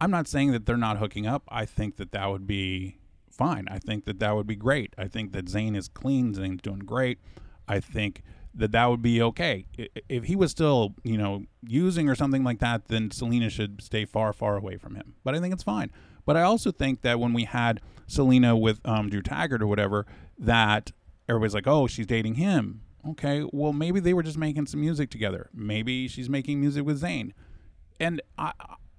[0.00, 1.44] I'm not saying that they're not hooking up.
[1.48, 2.98] I think that that would be
[3.30, 3.66] fine.
[3.70, 4.94] I think that that would be great.
[4.98, 6.34] I think that Zayn is clean.
[6.34, 7.18] Zayn's doing great.
[7.68, 8.22] I think
[8.54, 9.64] that that would be okay.
[10.08, 14.04] If he was still, you know, using or something like that, then Selena should stay
[14.04, 15.14] far, far away from him.
[15.24, 15.90] But I think it's fine.
[16.26, 20.06] But I also think that when we had Selena with um, Drew Taggart or whatever,
[20.38, 20.92] that
[21.28, 22.82] everybody's like, oh, she's dating him.
[23.08, 25.48] Okay, well, maybe they were just making some music together.
[25.52, 27.32] Maybe she's making music with Zayn.
[28.00, 28.52] And I,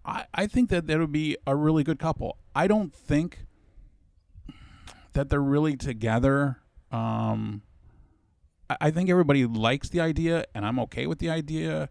[0.05, 2.37] I, I think that that would be a really good couple.
[2.55, 3.45] I don't think
[5.13, 6.59] that they're really together.
[6.91, 7.61] Um,
[8.69, 11.89] I I think everybody likes the idea, and I'm okay with the idea.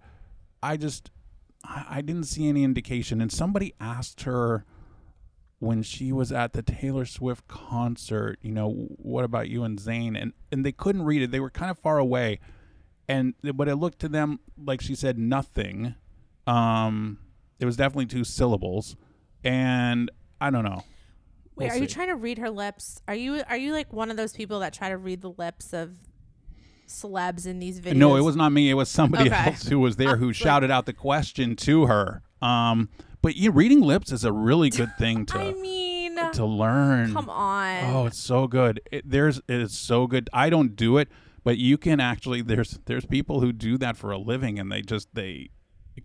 [0.62, 1.10] I just,
[1.64, 3.20] I I didn't see any indication.
[3.20, 4.64] And somebody asked her
[5.58, 10.20] when she was at the Taylor Swift concert, you know, what about you and Zayn?
[10.20, 11.30] And and they couldn't read it.
[11.30, 12.40] They were kind of far away,
[13.08, 15.94] and but it looked to them like she said nothing.
[16.46, 17.18] Um,
[17.60, 18.96] it was definitely two syllables,
[19.44, 20.82] and I don't know.
[21.54, 23.00] Wait, We'll are you trying to read her lips?
[23.06, 25.72] Are you are you like one of those people that try to read the lips
[25.72, 25.92] of
[26.88, 27.96] celebs in these videos?
[27.96, 28.70] No, it was not me.
[28.70, 29.44] It was somebody Okay.
[29.46, 32.22] else who was there who shouted out the question to her.
[32.40, 32.88] Um,
[33.20, 37.12] but you reading lips is a really good thing to I mean, to learn.
[37.12, 37.84] come on.
[37.84, 38.80] Oh, it's so good.
[38.90, 40.28] It, there's it is so good.
[40.32, 41.08] I don't do it,
[41.44, 42.42] but you can actually.
[42.42, 45.50] There's there's people who do that for a living, and they just they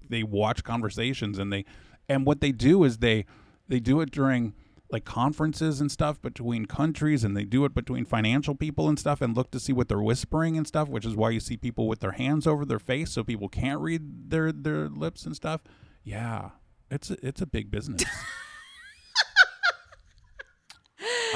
[0.10, 1.66] they watch conversations, and they
[2.10, 3.26] and what they do is they
[3.68, 4.54] they do it during
[4.90, 9.22] like conferences and stuff between countries, and they do it between financial people and stuff,
[9.22, 11.88] and look to see what they're whispering and stuff, which is why you see people
[11.88, 15.62] with their hands over their face, so people can't read their their lips and stuff.
[16.04, 16.52] Yeah,
[16.90, 18.04] it's a, it's a big business.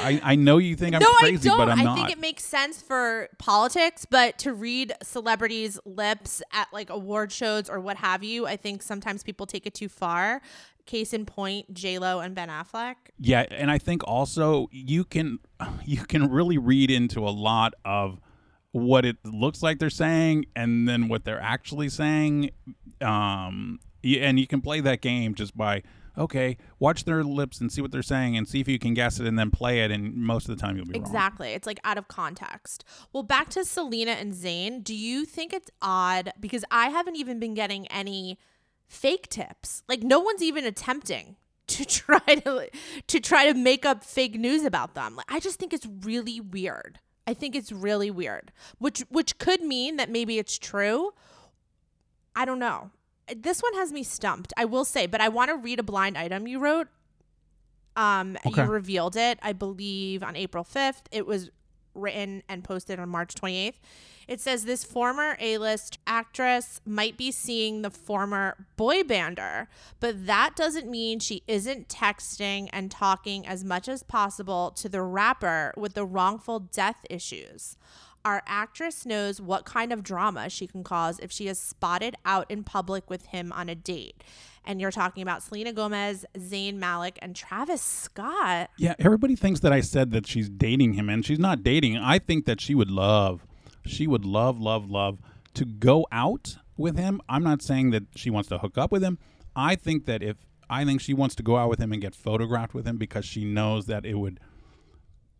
[0.02, 1.58] I, I know you think I'm no, crazy, I don't.
[1.58, 1.96] but I'm I not.
[1.96, 7.68] think it makes sense for politics, but to read celebrities' lips at like award shows
[7.68, 10.42] or what have you, I think sometimes people take it too far.
[10.84, 12.96] Case in point, J Lo and Ben Affleck.
[13.18, 15.38] yeah, and I think also you can
[15.84, 18.20] you can really read into a lot of
[18.72, 22.50] what it looks like they're saying and then what they're actually saying.
[23.00, 25.82] Um, and you can play that game just by
[26.16, 29.18] okay, watch their lips and see what they're saying and see if you can guess
[29.20, 29.90] it and then play it.
[29.90, 31.02] And most of the time you'll be wrong.
[31.02, 31.52] Exactly.
[31.52, 32.84] It's like out of context.
[33.12, 34.84] Well, back to Selena and Zayn.
[34.84, 38.38] Do you think it's odd because I haven't even been getting any
[38.92, 39.82] fake tips.
[39.88, 41.36] Like no one's even attempting
[41.68, 42.68] to try to
[43.06, 45.16] to try to make up fake news about them.
[45.16, 47.00] Like I just think it's really weird.
[47.26, 48.52] I think it's really weird.
[48.78, 51.12] Which which could mean that maybe it's true.
[52.36, 52.90] I don't know.
[53.36, 54.52] This one has me stumped.
[54.56, 56.88] I will say, but I want to read a blind item you wrote
[57.96, 58.62] um Okay.
[58.62, 61.50] you revealed it i believe on april 5th it was
[61.94, 63.74] written and posted on march 28th
[64.26, 69.66] it says this former a-list actress might be seeing the former boy bander
[70.00, 75.02] but that doesn't mean she isn't texting and talking as much as possible to the
[75.02, 77.76] rapper with the wrongful death issues
[78.24, 82.50] our actress knows what kind of drama she can cause if she is spotted out
[82.50, 84.22] in public with him on a date.
[84.64, 88.70] And you're talking about Selena Gomez, Zayn Malik, and Travis Scott.
[88.76, 91.96] Yeah, everybody thinks that I said that she's dating him, and she's not dating.
[91.96, 93.44] I think that she would love,
[93.84, 95.18] she would love, love, love
[95.54, 97.20] to go out with him.
[97.28, 99.18] I'm not saying that she wants to hook up with him.
[99.56, 100.36] I think that if
[100.70, 103.24] I think she wants to go out with him and get photographed with him because
[103.24, 104.40] she knows that it would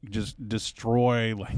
[0.05, 1.57] just destroy like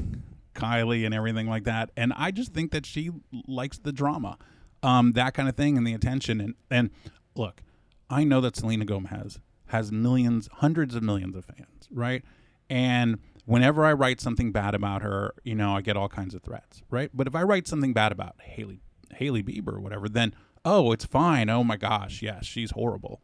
[0.55, 1.91] Kylie and everything like that.
[1.95, 3.11] And I just think that she
[3.47, 4.37] likes the drama,
[4.81, 6.41] um, that kind of thing, and the attention.
[6.41, 6.89] And and
[7.35, 7.61] look,
[8.09, 12.23] I know that Selena Gomez has millions, hundreds of millions of fans, right?
[12.69, 16.43] And whenever I write something bad about her, you know, I get all kinds of
[16.43, 17.09] threats, right?
[17.13, 18.81] But if I write something bad about Hailey,
[19.13, 21.49] Hailey Bieber or whatever, then oh, it's fine.
[21.49, 23.21] Oh my gosh, yes, she's horrible.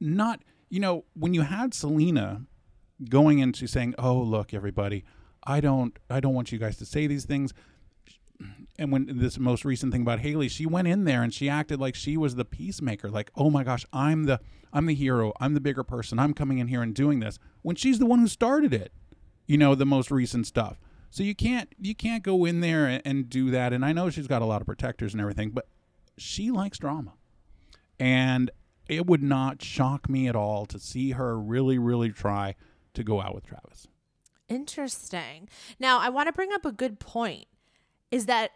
[0.00, 2.42] Not, you know, when you had Selena
[3.08, 5.04] going into saying, "Oh, look, everybody,
[5.44, 7.52] I don't, I don't want you guys to say these things."
[8.78, 11.78] And when this most recent thing about Hailey, she went in there and she acted
[11.78, 14.40] like she was the peacemaker, like, "Oh my gosh, I'm the,
[14.72, 15.32] I'm the hero.
[15.40, 16.18] I'm the bigger person.
[16.18, 18.92] I'm coming in here and doing this." When she's the one who started it,
[19.46, 20.80] you know, the most recent stuff.
[21.10, 23.72] So you can't, you can't go in there and, and do that.
[23.72, 25.66] And I know she's got a lot of protectors and everything, but
[26.16, 27.14] she likes drama,
[27.98, 28.50] and
[28.88, 32.54] it would not shock me at all to see her really, really try
[32.94, 33.86] to go out with Travis.
[34.50, 35.48] Interesting.
[35.78, 37.46] Now, I want to bring up a good point
[38.10, 38.50] is that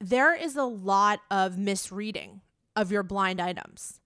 [0.00, 2.42] there is a lot of misreading
[2.76, 4.00] of your blind items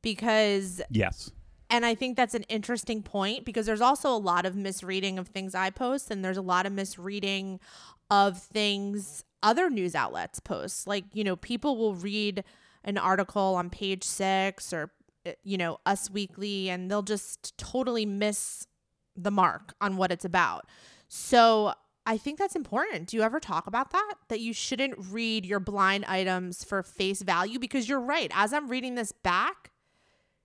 [0.00, 1.30] because Yes.
[1.68, 5.28] and I think that's an interesting point because there's also a lot of misreading of
[5.28, 7.60] things I post and there's a lot of misreading
[8.10, 10.86] of things other news outlets post.
[10.86, 12.44] Like, you know, people will read
[12.84, 14.92] an article on page 6 or
[15.26, 18.66] uh, you know, Us Weekly and they'll just totally miss
[19.16, 20.66] the mark on what it's about.
[21.08, 21.74] So
[22.06, 23.08] I think that's important.
[23.08, 24.14] Do you ever talk about that?
[24.28, 28.30] That you shouldn't read your blind items for face value because you're right.
[28.34, 29.70] As I'm reading this back,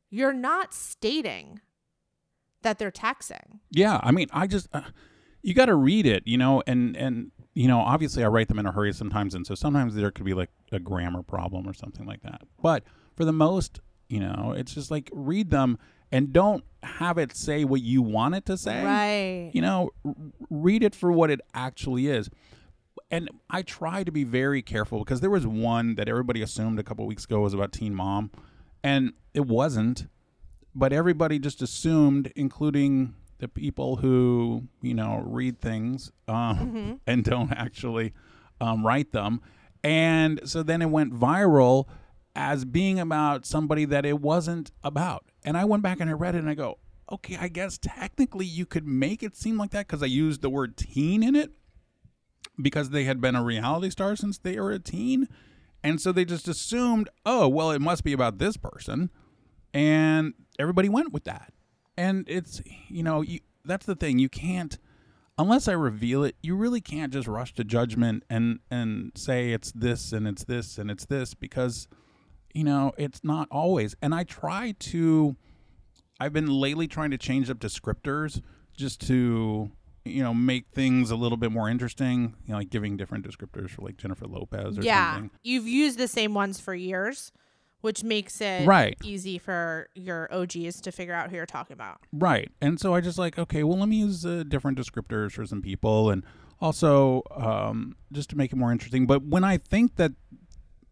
[0.10, 1.60] you're not stating
[2.62, 3.60] that they're taxing.
[3.72, 4.82] Yeah, I mean, I just uh,
[5.42, 8.60] you got to read it, you know, and and you know, obviously I write them
[8.60, 11.74] in a hurry sometimes, and so sometimes there could be like a grammar problem or
[11.74, 12.44] something like that.
[12.62, 12.84] But
[13.16, 15.78] for the most, you know, it's just like read them
[16.12, 18.84] and don't have it say what you want it to say.
[18.84, 19.52] Right.
[19.54, 20.14] You know, r-
[20.50, 22.30] read it for what it actually is.
[23.12, 26.84] And I try to be very careful because there was one that everybody assumed a
[26.84, 28.30] couple weeks ago was about Teen Mom,
[28.84, 30.08] and it wasn't.
[30.76, 37.52] But everybody just assumed, including the people who you know read things um, and don't
[37.52, 38.14] actually
[38.62, 39.42] um, write them.
[39.84, 41.88] And so then it went viral
[42.40, 45.26] as being about somebody that it wasn't about.
[45.44, 46.80] And I went back and I read it and I go,
[47.12, 50.50] okay, I guess technically you could make it seem like that because I used the
[50.50, 51.52] word teen in it
[52.62, 55.28] because they had been a reality star since they were a teen.
[55.84, 59.10] And so they just assumed, oh, well, it must be about this person.
[59.74, 61.52] And everybody went with that.
[61.98, 64.18] And it's, you know, you, that's the thing.
[64.18, 64.78] You can't,
[65.38, 69.74] unless I reveal it, you really can't just rush to judgment and, and say it's
[69.74, 71.90] this and it's this and it's this because,
[72.54, 73.96] you know, it's not always.
[74.02, 75.36] And I try to,
[76.20, 78.42] I've been lately trying to change up descriptors
[78.76, 79.72] just to,
[80.06, 82.36] you know, make things a little bit more interesting.
[82.46, 85.14] You know, like giving different descriptors for like Jennifer Lopez or yeah.
[85.14, 85.32] something.
[85.44, 87.32] You've used the same ones for years,
[87.82, 88.98] which makes it Right.
[89.04, 92.00] easy for your OGs to figure out who you're talking about.
[92.12, 92.52] Right.
[92.62, 95.62] And so I just like, okay, well, let me use uh, different descriptors for some
[95.62, 96.24] people and
[96.60, 99.06] also um, just to make it more interesting.
[99.08, 100.12] But when I think that,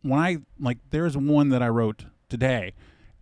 [0.01, 2.73] when I, like, there's one that I wrote today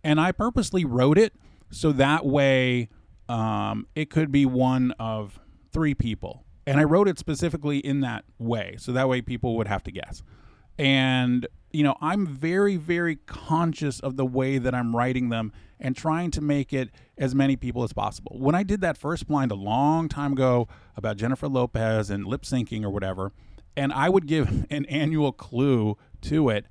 [0.04, 1.34] and I purposely wrote it
[1.70, 2.88] so that way
[3.28, 5.40] um, it could be one of
[5.72, 6.44] three people.
[6.66, 8.76] And I wrote it specifically in that way.
[8.78, 10.22] So that way people would have to guess.
[10.78, 15.96] And, you know, I'm very, very conscious of the way that I'm writing them and
[15.96, 18.36] trying to make it as many people as possible.
[18.38, 22.42] When I did that first blind a long time ago about Jennifer Lopez and lip
[22.42, 23.32] syncing or whatever,
[23.76, 25.96] and I would give an annual clue
[26.28, 26.66] to it,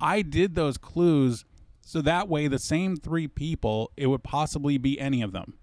[0.00, 1.44] I did those clues
[1.86, 5.58] so that way the same three people, it would possibly be any of them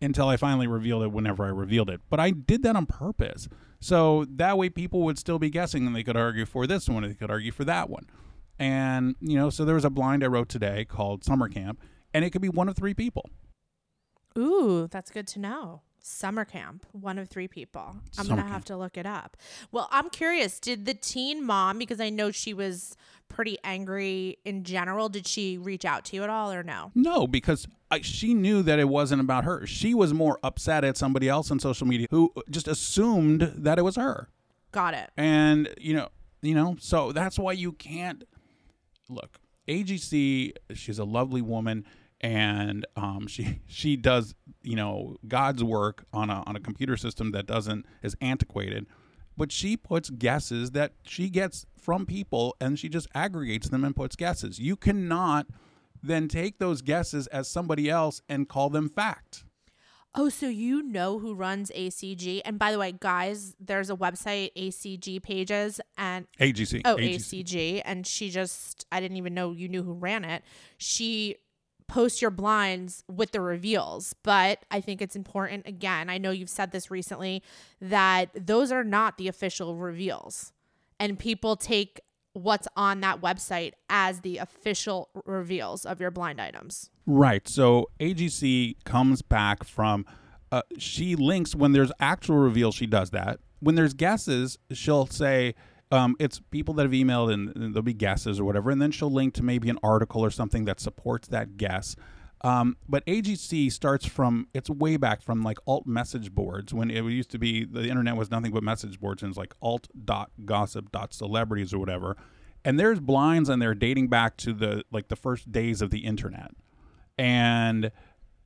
[0.00, 2.00] until I finally revealed it whenever I revealed it.
[2.10, 3.48] But I did that on purpose.
[3.80, 7.02] So that way people would still be guessing and they could argue for this one,
[7.02, 8.08] they could argue for that one.
[8.58, 11.80] And, you know, so there was a blind I wrote today called Summer Camp,
[12.12, 13.28] and it could be one of three people.
[14.38, 15.82] Ooh, that's good to know.
[16.06, 17.96] Summer camp, one of three people.
[18.18, 19.38] I'm Summer gonna have to look it up.
[19.72, 20.60] Well, I'm curious.
[20.60, 22.94] Did the teen mom, because I know she was
[23.30, 26.92] pretty angry in general, did she reach out to you at all or no?
[26.94, 29.66] No, because I, she knew that it wasn't about her.
[29.66, 33.82] She was more upset at somebody else on social media who just assumed that it
[33.82, 34.28] was her.
[34.72, 35.10] Got it.
[35.16, 36.08] and you know
[36.42, 38.24] you know so that's why you can't
[39.08, 41.86] look agc she's a lovely woman
[42.24, 47.30] and um, she she does you know god's work on a on a computer system
[47.32, 48.86] that doesn't is antiquated
[49.36, 53.94] but she puts guesses that she gets from people and she just aggregates them and
[53.94, 54.58] puts guesses.
[54.58, 55.46] You cannot
[56.02, 59.44] then take those guesses as somebody else and call them fact.
[60.16, 62.40] Oh, so you know who runs ACG?
[62.44, 66.82] And by the way, guys, there's a website, ACG Pages, and AGC.
[66.84, 67.42] oh, AGC.
[67.42, 70.44] ACG, and she just I didn't even know you knew who ran it.
[70.78, 71.38] She
[71.86, 75.66] posts your blinds with the reveals, but I think it's important.
[75.66, 77.42] Again, I know you've said this recently
[77.80, 80.52] that those are not the official reveals,
[80.98, 82.00] and people take
[82.32, 86.90] what's on that website as the official reveals of your blind items.
[87.06, 87.46] Right.
[87.46, 90.04] So AGC comes back from,
[90.50, 93.38] uh, she links when there's actual reveals, she does that.
[93.60, 95.54] When there's guesses, she'll say,
[95.94, 98.70] um, it's people that have emailed and, and there'll be guesses or whatever.
[98.70, 101.94] And then she'll link to maybe an article or something that supports that guess.
[102.40, 107.04] Um, but AGC starts from, it's way back from like alt message boards when it
[107.04, 111.78] used to be the internet was nothing but message boards and it's like alt.gossip.celebrities or
[111.78, 112.18] whatever.
[112.64, 116.00] And there's blinds and they're dating back to the like the first days of the
[116.00, 116.50] internet
[117.18, 117.90] and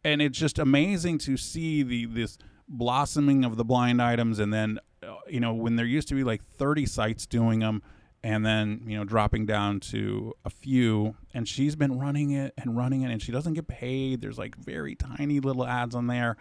[0.05, 2.39] and it's just amazing to see the this
[2.69, 4.79] blossoming of the blind items and then
[5.09, 7.83] Uh, you know when there used to be like 30 sites doing them
[8.23, 12.77] and then you know dropping down to a few and she's been running it and
[12.77, 16.37] running it and she doesn't get paid there's like very tiny little ads on there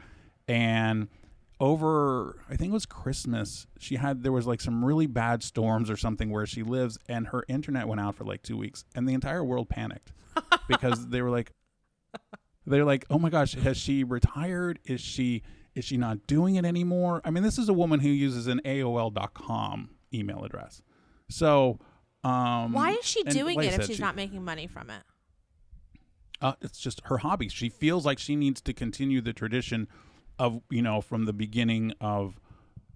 [0.47, 1.07] and
[1.59, 5.89] over i think it was christmas she had there was like some really bad storms
[5.89, 9.07] or something where she lives and her internet went out for like two weeks and
[9.07, 10.11] the entire world panicked
[10.67, 11.51] because they were like
[12.67, 14.79] they're like, "Oh my gosh, has she retired?
[14.85, 15.41] Is she
[15.77, 18.59] is she not doing it anymore?" I mean, this is a woman who uses an
[18.65, 20.81] AOL.com email address.
[21.29, 21.79] So,
[22.23, 25.03] um Why is she doing like it if she's she- not making money from it?
[26.39, 27.49] Uh, it's just her hobby.
[27.49, 29.87] She feels like she needs to continue the tradition
[30.37, 32.39] of, you know, from the beginning of,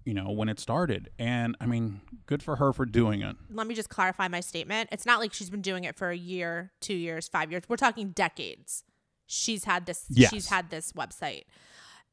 [0.04, 1.10] you know, when it started.
[1.18, 3.36] And I mean, good for her for doing it.
[3.50, 4.90] Let me just clarify my statement.
[4.92, 7.64] It's not like she's been doing it for a year, two years, five years.
[7.68, 8.84] We're talking decades.
[9.26, 10.04] She's had this.
[10.08, 10.30] Yes.
[10.30, 11.44] She's had this website.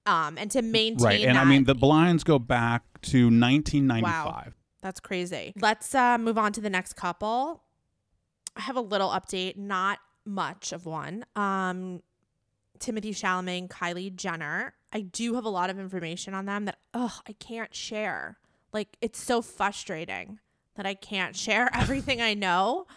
[0.09, 1.21] Um, and to maintain Right.
[1.21, 4.03] And I mean, the blinds go back to 1995.
[4.03, 4.43] Wow.
[4.81, 5.53] That's crazy.
[5.59, 7.63] Let's uh, move on to the next couple.
[8.55, 11.25] I have a little update, not much of one.
[11.35, 12.01] Um,
[12.79, 14.73] Timothy Chalamet and Kylie Jenner.
[14.91, 18.37] I do have a lot of information on them that, ugh, I can't share.
[18.73, 20.39] Like, it's so frustrating
[20.75, 22.87] that I can't share everything I know.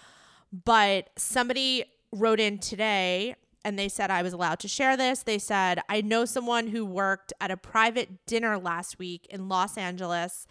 [0.65, 3.35] But somebody wrote in today
[3.65, 5.23] and they said I was allowed to share this.
[5.23, 9.77] They said, I know someone who worked at a private dinner last week in Los
[9.77, 10.47] Angeles.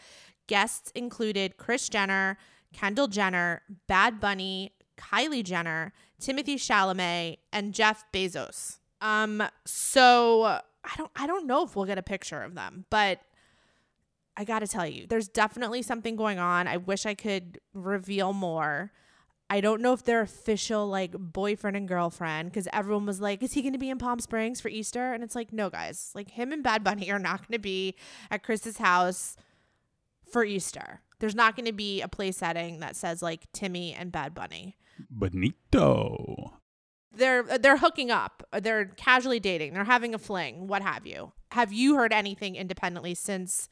[0.48, 2.38] Guests included Kris Jenner,
[2.74, 8.80] Kendall Jenner, Bad Bunny, Kylie Jenner, Timothy Chalamet, and Jeff Bezos.
[9.02, 13.20] Um, so I don't I don't know if we'll get a picture of them, but
[14.38, 16.68] I got to tell you, there's definitely something going on.
[16.68, 18.92] I wish I could reveal more.
[19.52, 23.52] I don't know if they're official like boyfriend and girlfriend because everyone was like, is
[23.52, 25.12] he going to be in Palm Springs for Easter?
[25.12, 27.96] And it's like, no, guys, like him and Bad Bunny are not going to be
[28.32, 29.36] at Kris's house
[30.32, 31.02] for Easter.
[31.20, 34.78] There's not going to be a play setting that says like Timmy and Bad Bunny.
[35.10, 36.54] Benito.
[37.14, 38.48] They're they're hooking up.
[38.58, 39.74] They're casually dating.
[39.74, 40.68] They're having a fling.
[40.68, 41.34] What have you?
[41.52, 43.68] Have you heard anything independently since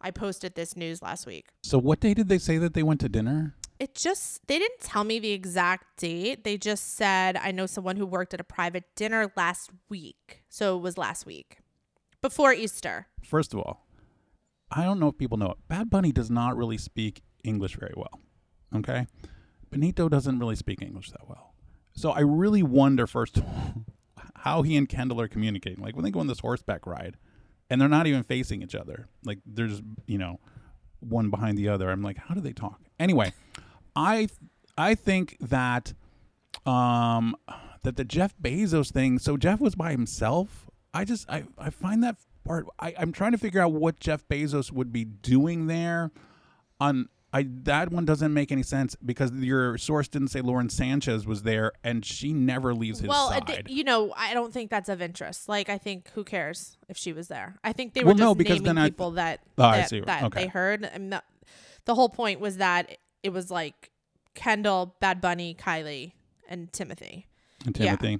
[0.00, 1.46] I posted this news last week?
[1.62, 3.54] So, what day did they say that they went to dinner?
[3.78, 6.44] It just, they didn't tell me the exact date.
[6.44, 10.42] They just said, I know someone who worked at a private dinner last week.
[10.50, 11.58] So it was last week
[12.20, 13.06] before Easter.
[13.24, 13.86] First of all,
[14.70, 15.58] I don't know if people know it.
[15.68, 18.20] Bad Bunny does not really speak English very well.
[18.76, 19.06] Okay?
[19.70, 21.54] Benito doesn't really speak English that well.
[21.92, 23.84] So I really wonder, first of all,
[24.36, 25.82] how he and Kendall are communicating.
[25.82, 27.16] Like when they go on this horseback ride
[27.70, 29.70] and they're not even facing each other, like they're
[30.06, 30.40] you know,
[30.98, 31.88] one behind the other.
[31.90, 32.80] I'm like, how do they talk?
[32.98, 33.32] Anyway,
[33.96, 34.28] I
[34.76, 35.94] I think that
[36.66, 37.36] um
[37.82, 40.68] that the Jeff Bezos thing, so Jeff was by himself.
[40.92, 44.26] I just I, I find that part I, I'm trying to figure out what Jeff
[44.28, 46.10] Bezos would be doing there.
[46.80, 51.26] On I that one doesn't make any sense because your source didn't say Lauren Sanchez
[51.26, 53.48] was there and she never leaves his well, side.
[53.50, 55.48] it- you know, I don't think that's of interest.
[55.48, 57.56] Like, I think who cares if she was there?
[57.62, 59.82] I think they were Well, just no, because naming then I- people that Oh, I
[59.82, 60.42] that, that Okay.
[60.42, 60.84] they heard.
[60.84, 61.22] And the,
[61.84, 63.90] the whole point was that it was like
[64.34, 66.12] Kendall, Bad Bunny, Kylie,
[66.48, 67.26] and Timothy.
[67.64, 67.94] and Yeah.
[67.96, 68.18] Timothy.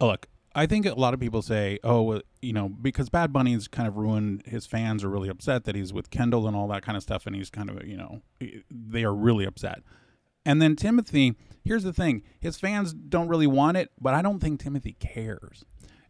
[0.00, 0.26] Oh, look,
[0.58, 3.96] I think a lot of people say, oh, you know, because Bad Bunny's kind of
[3.96, 7.02] ruined his fans are really upset that he's with Kendall and all that kind of
[7.02, 8.22] stuff, and he's kind of, you know,
[8.68, 9.82] they are really upset.
[10.44, 14.40] And then Timothy, here's the thing his fans don't really want it, but I don't
[14.40, 15.64] think Timothy cares.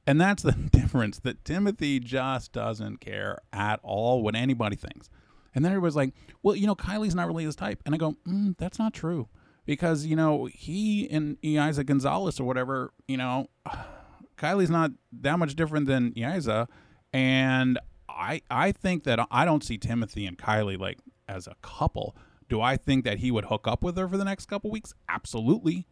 [0.06, 5.10] And that's the difference that Timothy just doesn't care at all what anybody thinks.
[5.54, 7.82] And then everybody's like, well, you know, Kylie's not really his type.
[7.84, 9.28] And I go, mm, that's not true.
[9.66, 13.48] Because, you know, he and Eiza Gonzalez or whatever, you know,
[14.38, 16.68] Kylie's not that much different than Eiza.
[17.12, 17.78] And
[18.08, 22.16] I I think that I don't see Timothy and Kylie like as a couple.
[22.48, 24.94] Do I think that he would hook up with her for the next couple weeks?
[25.08, 25.86] Absolutely.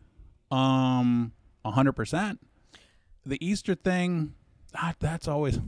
[0.50, 1.32] Um,
[1.64, 2.40] hundred percent.
[3.24, 4.34] The Easter thing,
[4.74, 5.58] ah, that's always,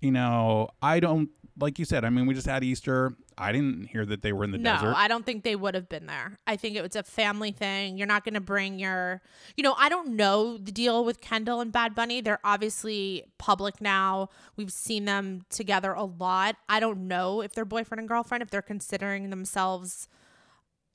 [0.00, 1.28] you know, I don't
[1.60, 2.04] like you said.
[2.04, 3.16] I mean, we just had Easter.
[3.38, 4.94] I didn't hear that they were in the no, desert.
[4.96, 6.38] I don't think they would have been there.
[6.46, 7.96] I think it was a family thing.
[7.98, 9.22] You're not going to bring your,
[9.56, 12.20] you know, I don't know the deal with Kendall and Bad Bunny.
[12.20, 14.28] They're obviously public now.
[14.56, 16.56] We've seen them together a lot.
[16.68, 20.08] I don't know if they're boyfriend and girlfriend, if they're considering themselves,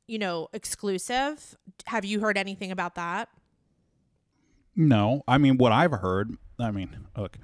[0.07, 1.57] you know, exclusive.
[1.85, 3.29] Have you heard anything about that?
[4.75, 6.37] No, I mean what I've heard.
[6.59, 7.37] I mean, look,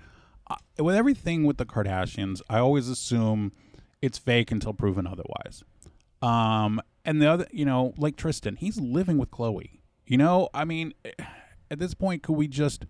[0.78, 3.54] with everything with the Kardashians, I always assume
[4.04, 5.64] it's fake until proven otherwise.
[6.22, 9.80] Um, and the other, you know, like Tristan, he's living with Khloé.
[10.06, 10.94] You know, I mean,
[11.72, 12.86] at this point, could we just,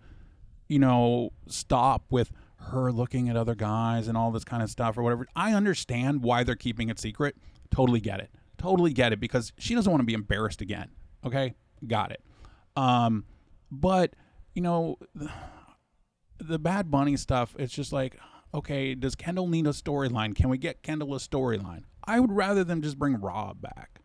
[0.66, 4.98] you know, stop with her looking at other guys and all this kind of stuff
[4.98, 5.28] or whatever?
[5.36, 7.36] I understand why they're keeping it secret.
[7.70, 8.30] Totally get it.
[8.58, 10.88] Totally get it because she doesn't want to be embarrassed again.
[11.24, 11.54] Okay,
[11.86, 12.24] got it.
[12.74, 13.24] Um,
[13.70, 14.16] but
[14.52, 15.30] you know, the,
[16.40, 17.54] the Bad Bunny stuff.
[17.56, 18.18] It's just like,
[18.54, 20.34] okay, does Kendall need a storyline?
[20.34, 21.82] Can we get Kendall a storyline?
[22.04, 24.00] I would rather them just bring Rob back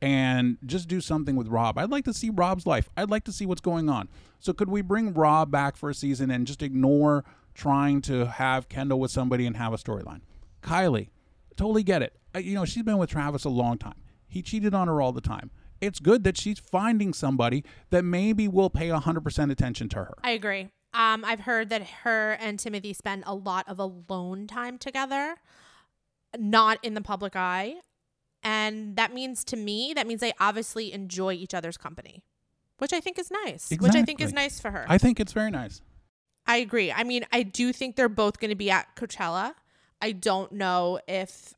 [0.00, 1.78] and just do something with Rob.
[1.78, 2.90] I'd like to see Rob's life.
[2.96, 4.08] I'd like to see what's going on.
[4.40, 7.24] So could we bring Rob back for a season and just ignore
[7.54, 10.22] trying to have Kendall with somebody and have a storyline?
[10.62, 11.10] Kylie,
[11.56, 12.18] totally get it.
[12.36, 14.02] You know, she's been with Travis a long time.
[14.26, 15.50] He cheated on her all the time.
[15.80, 20.14] It's good that she's finding somebody that maybe will pay 100% attention to her.
[20.24, 20.68] I agree.
[20.94, 25.36] Um, I've heard that her and Timothy spend a lot of alone time together,
[26.38, 27.76] not in the public eye.
[28.42, 32.24] And that means to me, that means they obviously enjoy each other's company,
[32.78, 33.70] which I think is nice.
[33.78, 34.84] Which I think is nice for her.
[34.88, 35.80] I think it's very nice.
[36.46, 36.90] I agree.
[36.90, 39.54] I mean, I do think they're both going to be at Coachella.
[40.00, 41.54] I don't know if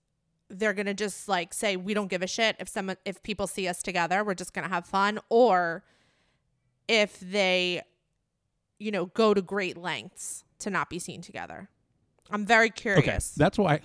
[0.50, 3.46] they're going to just like say we don't give a shit if someone if people
[3.46, 5.82] see us together, we're just going to have fun or
[6.86, 7.80] if they
[8.84, 11.70] you know, go to great lengths to not be seen together.
[12.30, 13.04] I'm very curious.
[13.04, 13.80] Okay, that's why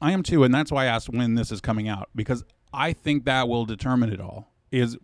[0.00, 2.92] I am too, and that's why I asked when this is coming out because I
[2.92, 4.52] think that will determine it all.
[4.70, 4.96] Is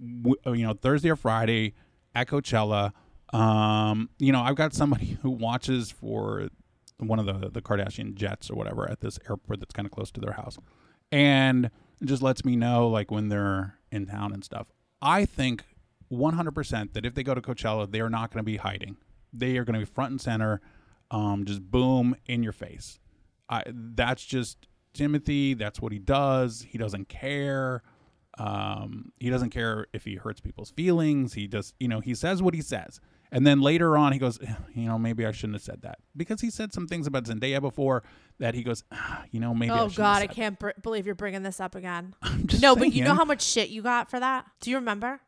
[0.47, 1.75] uh, you know Thursday or Friday
[2.15, 2.93] at Coachella.
[3.33, 6.49] Um, you know, I've got somebody who watches for
[6.99, 10.13] one of the the Kardashian jets or whatever at this airport that's kind of close
[10.13, 10.59] to their house,
[11.11, 11.71] and
[12.05, 14.69] just lets me know like when they're in town and stuff.
[15.03, 15.65] I think
[16.13, 18.97] 100% that if they go to Coachella, they are not going to be hiding.
[19.35, 20.61] They are going to be front and center,
[21.11, 22.99] um, just boom in your face.
[23.49, 25.55] I, that's just Timothy.
[25.55, 26.65] That's what he does.
[26.69, 27.83] He doesn't care.
[28.39, 31.35] Um, he doesn't care if he hurts people's feelings.
[31.35, 33.01] He just, you know, he says what he says.
[33.31, 35.99] And then later on, he goes, "Eh, you know, maybe I shouldn't have said that
[36.17, 38.05] because he said some things about Zendaya before
[38.39, 39.71] that he goes, "Ah, you know, maybe.
[39.73, 42.15] I Oh shouldn't God, I can't br- believe you're bringing this up again.
[42.47, 44.47] just no, but you know how much shit you got for that?
[44.61, 45.21] Do you remember?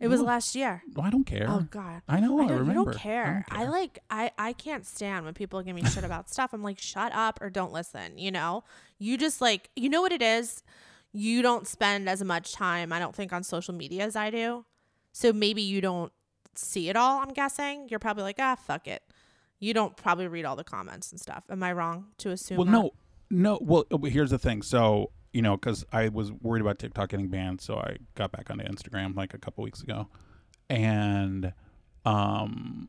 [0.00, 0.82] It was last year.
[0.94, 1.46] Well, I don't care.
[1.46, 2.40] Oh God, I know.
[2.40, 2.70] I, don't- remember.
[2.80, 3.44] You don't I care.
[3.50, 3.98] don't I, like.
[4.10, 6.52] I I can't stand when people give me shit about stuff.
[6.54, 8.16] I'm like, shut up or don't listen.
[8.16, 8.64] You know,
[8.98, 10.62] you just like you know what it is.
[11.12, 14.64] You don't spend as much time, I don't think, on social media as I do.
[15.12, 16.12] So maybe you don't
[16.54, 17.20] see it all.
[17.20, 19.02] I'm guessing you're probably like, ah, fuck it.
[19.58, 21.44] You don't probably read all the comments and stuff.
[21.50, 22.56] Am I wrong to assume?
[22.58, 22.70] Well, that?
[22.70, 22.90] no,
[23.30, 23.58] no.
[23.60, 24.62] Well, uh, here's the thing.
[24.62, 28.50] So you know, because I was worried about TikTok getting banned, so I got back
[28.50, 30.08] onto Instagram like a couple weeks ago,
[30.68, 31.52] and
[32.04, 32.88] um,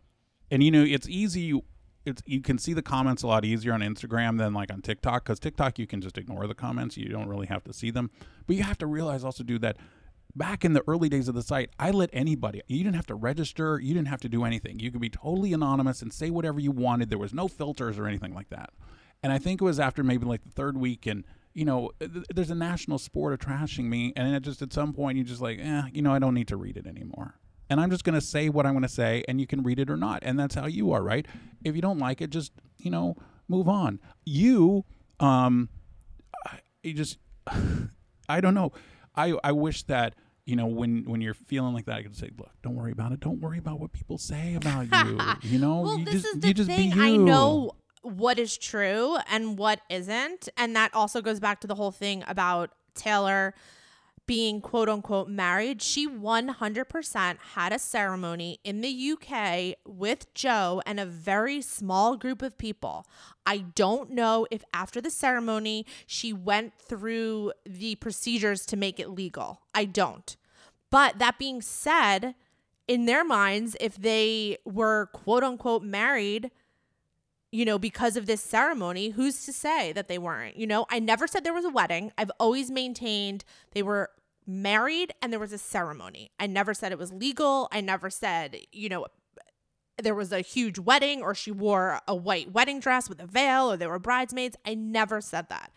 [0.50, 1.62] and you know, it's easy.
[2.06, 5.24] It's you can see the comments a lot easier on Instagram than like on TikTok
[5.24, 6.98] because TikTok you can just ignore the comments.
[6.98, 8.10] You don't really have to see them,
[8.48, 9.78] but you have to realize also do that.
[10.34, 12.62] Back in the early days of the site, I let anybody.
[12.66, 13.82] You didn't have to register.
[13.82, 14.80] You didn't have to do anything.
[14.80, 17.10] You could be totally anonymous and say whatever you wanted.
[17.10, 18.70] There was no filters or anything like that.
[19.22, 22.26] And I think it was after maybe like the third week, and you know, th-
[22.34, 25.42] there's a national sport of trashing me, and it just at some point you just
[25.42, 27.36] like, eh, you know, I don't need to read it anymore.
[27.70, 29.80] And I'm just going to say what I'm going to say, and you can read
[29.80, 30.20] it or not.
[30.24, 31.26] And that's how you are, right?
[31.64, 33.16] If you don't like it, just, you know,
[33.48, 34.00] move on.
[34.26, 34.84] You,
[35.22, 35.70] um,
[36.84, 37.18] you just,
[38.30, 38.72] I don't know.
[39.16, 42.30] I, I wish that, you know, when, when you're feeling like that, I could say,
[42.38, 43.20] look, don't worry about it.
[43.22, 45.20] Don't worry about what people say about you.
[45.50, 46.92] You know, Well, you this just, is the you just thing.
[46.92, 47.04] be you.
[47.04, 47.72] I know
[48.02, 52.24] what is true and what isn't, and that also goes back to the whole thing
[52.28, 53.54] about Taylor
[54.28, 61.00] being quote unquote married, she 100% had a ceremony in the UK with Joe and
[61.00, 63.06] a very small group of people.
[63.46, 69.10] I don't know if after the ceremony she went through the procedures to make it
[69.10, 69.62] legal.
[69.74, 70.38] I don't.
[70.90, 72.36] But that being said,
[72.88, 76.52] in their minds, if they were quote unquote married,
[77.52, 80.56] you know, because of this ceremony, who's to say that they weren't?
[80.56, 82.12] You know, I never said there was a wedding.
[82.18, 84.10] I've always maintained they were
[84.48, 86.32] married and there was a ceremony.
[86.40, 87.68] I never said it was legal.
[87.72, 89.08] I never said, you know,
[90.02, 93.72] there was a huge wedding or she wore a white wedding dress with a veil
[93.72, 94.56] or there were bridesmaids.
[94.66, 95.72] I never said that.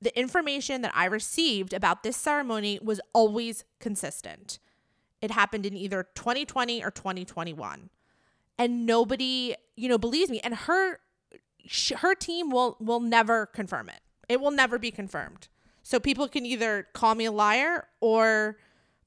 [0.00, 4.58] The information that I received about this ceremony was always consistent.
[5.20, 7.90] It happened in either 2020 or 2021
[8.58, 10.98] and nobody you know believes me and her
[11.66, 15.48] sh- her team will will never confirm it it will never be confirmed
[15.82, 18.56] so people can either call me a liar or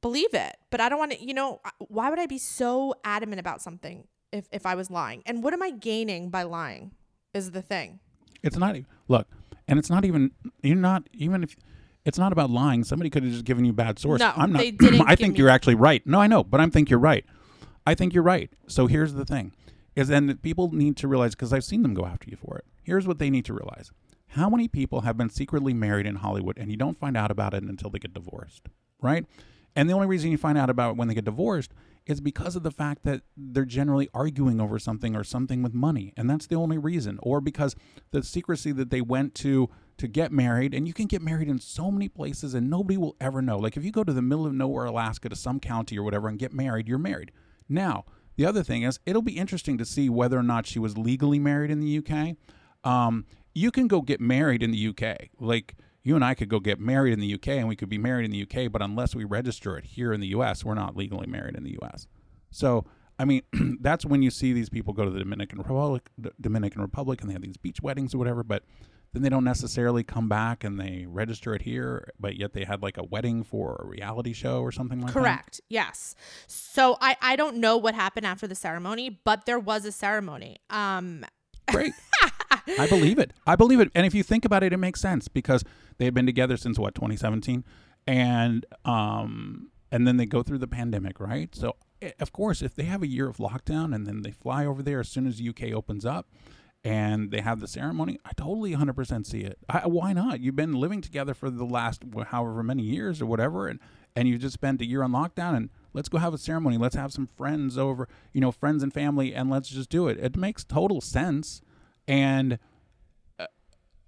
[0.01, 3.39] believe it but i don't want to you know why would i be so adamant
[3.39, 6.91] about something if if i was lying and what am i gaining by lying
[7.33, 7.99] is the thing
[8.43, 8.75] It's not
[9.07, 9.27] look,
[9.67, 10.31] and it's not even
[10.63, 11.55] you're not even if
[12.03, 12.83] it's not about lying.
[12.83, 14.19] Somebody could have just given you bad source.
[14.19, 14.59] No, I'm not.
[14.59, 16.05] they didn't I think you're actually right.
[16.07, 17.23] No, I know, but I think you're right.
[17.85, 18.51] I think you're right.
[18.67, 19.53] So here's the thing:
[19.95, 22.65] is then people need to realize because I've seen them go after you for it.
[22.83, 23.91] Here's what they need to realize:
[24.29, 27.53] how many people have been secretly married in Hollywood and you don't find out about
[27.53, 28.69] it until they get divorced,
[29.01, 29.25] right?
[29.75, 31.73] And the only reason you find out about it when they get divorced
[32.05, 36.13] is because of the fact that they're generally arguing over something or something with money.
[36.17, 37.19] And that's the only reason.
[37.21, 37.75] Or because
[38.11, 41.59] the secrecy that they went to to get married, and you can get married in
[41.59, 43.57] so many places and nobody will ever know.
[43.57, 46.27] Like if you go to the middle of nowhere, Alaska, to some county or whatever
[46.27, 47.31] and get married, you're married.
[47.71, 48.05] Now,
[48.35, 51.39] the other thing is, it'll be interesting to see whether or not she was legally
[51.39, 52.35] married in the UK.
[52.83, 55.29] Um, you can go get married in the UK.
[55.39, 57.97] Like you and I could go get married in the UK and we could be
[57.97, 60.95] married in the UK, but unless we register it here in the US, we're not
[60.95, 62.07] legally married in the US.
[62.49, 62.85] So,
[63.19, 63.43] I mean,
[63.81, 67.29] that's when you see these people go to the Dominican Republic, the Dominican Republic, and
[67.29, 68.63] they have these beach weddings or whatever, but
[69.13, 72.81] then they don't necessarily come back and they register it here, but yet they had
[72.81, 75.19] like a wedding for a reality show or something like that.
[75.19, 75.61] Correct.
[75.69, 76.15] Yes.
[76.47, 80.57] So I I don't know what happened after the ceremony, but there was a ceremony.
[80.69, 81.25] Um
[81.67, 81.93] Great.
[82.79, 83.33] I believe it.
[83.45, 83.91] I believe it.
[83.95, 85.63] And if you think about it, it makes sense because
[85.97, 87.63] they had been together since what 2017,
[88.07, 91.53] and um, and then they go through the pandemic, right?
[91.55, 94.65] So eh, of course, if they have a year of lockdown and then they fly
[94.65, 96.27] over there as soon as the UK opens up,
[96.83, 99.59] and they have the ceremony, I totally 100% see it.
[99.69, 100.39] I, why not?
[100.39, 103.79] You've been living together for the last however many years or whatever, and
[104.15, 106.77] and you just spent a year on lockdown and let's go have a ceremony.
[106.77, 110.17] Let's have some friends over, you know, friends and family, and let's just do it.
[110.19, 111.61] It makes total sense.
[112.07, 112.59] And
[113.39, 113.45] uh,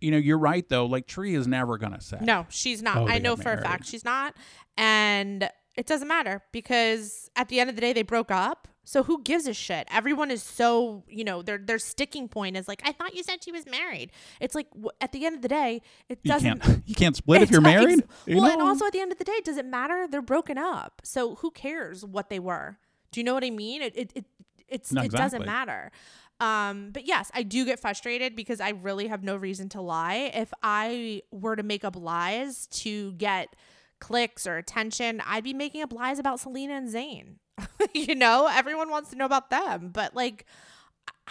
[0.02, 0.86] you know, you're right though.
[0.86, 2.98] Like Tree is never gonna say No, she's not.
[2.98, 4.36] Oh, I know for a fact she's not.
[4.78, 8.68] And it doesn't matter because at the end of the day they broke up.
[8.86, 9.88] So who gives a shit?
[9.90, 13.44] Everyone is so, you know, their their sticking point is like, I thought you said
[13.44, 14.12] she was married.
[14.42, 17.16] It's like w- at the end of the day, it You doesn't can't you can't
[17.16, 18.04] split if you're married.
[18.26, 20.08] You Well, and also at the end of the day, does it matter?
[20.10, 21.02] They're broken up.
[21.04, 22.78] So who cares what they were?
[23.12, 23.82] Do you know what I mean?
[23.82, 24.26] It it, it
[24.68, 25.92] it's No, it doesn't matter.
[26.40, 30.32] Um, but yes, I do get frustrated because I really have no reason to lie.
[30.34, 33.56] If I were to make up lies to get
[34.00, 37.36] clicks or attention, I'd be making up lies about Selena and Zayn.
[37.94, 40.46] you know, everyone wants to know about them, but like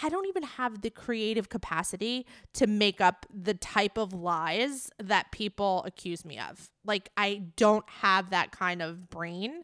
[0.01, 5.31] I don't even have the creative capacity to make up the type of lies that
[5.31, 6.69] people accuse me of.
[6.85, 9.63] Like I don't have that kind of brain.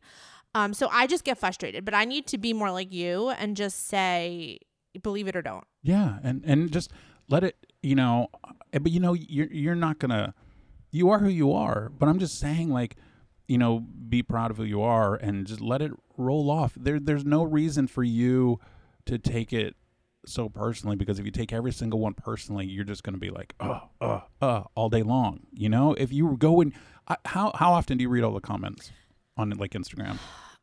[0.55, 3.55] Um so I just get frustrated, but I need to be more like you and
[3.55, 4.59] just say
[5.01, 5.65] believe it or don't.
[5.83, 6.91] Yeah, and and just
[7.29, 8.27] let it, you know.
[8.43, 10.33] uh, But you know, you're you're not gonna.
[10.91, 11.89] You are who you are.
[11.89, 12.95] But I'm just saying, like,
[13.49, 16.73] you know, be proud of who you are and just let it roll off.
[16.77, 18.59] There, there's no reason for you
[19.07, 19.75] to take it
[20.23, 23.55] so personally because if you take every single one personally, you're just gonna be like,
[23.59, 25.47] uh, uh, uh, all day long.
[25.51, 26.73] You know, if you go and
[27.25, 28.91] how how often do you read all the comments
[29.35, 30.19] on like Instagram?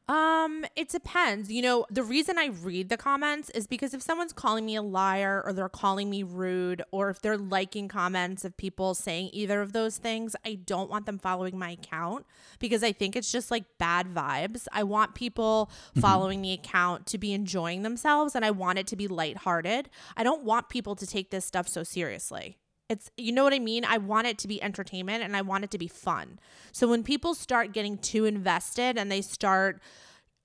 [0.09, 1.51] Um, it depends.
[1.51, 4.83] You know, the reason I read the comments is because if someone's calling me a
[4.83, 9.61] liar or they're calling me rude or if they're liking comments of people saying either
[9.61, 12.25] of those things, I don't want them following my account
[12.61, 14.69] because I think it's just like bad vibes.
[14.73, 18.97] I want people following the account to be enjoying themselves and I want it to
[18.97, 19.91] be lighthearted.
[20.17, 22.59] I don't want people to take this stuff so seriously.
[22.89, 23.84] It's you know what I mean?
[23.84, 26.39] I want it to be entertainment and I want it to be fun.
[26.72, 29.80] So when people start getting too invested and they start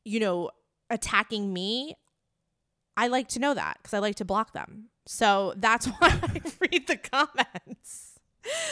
[0.03, 0.49] you know
[0.89, 1.95] attacking me,
[2.97, 4.89] I like to know that cuz I like to block them.
[5.05, 8.10] So that's why I read the comments.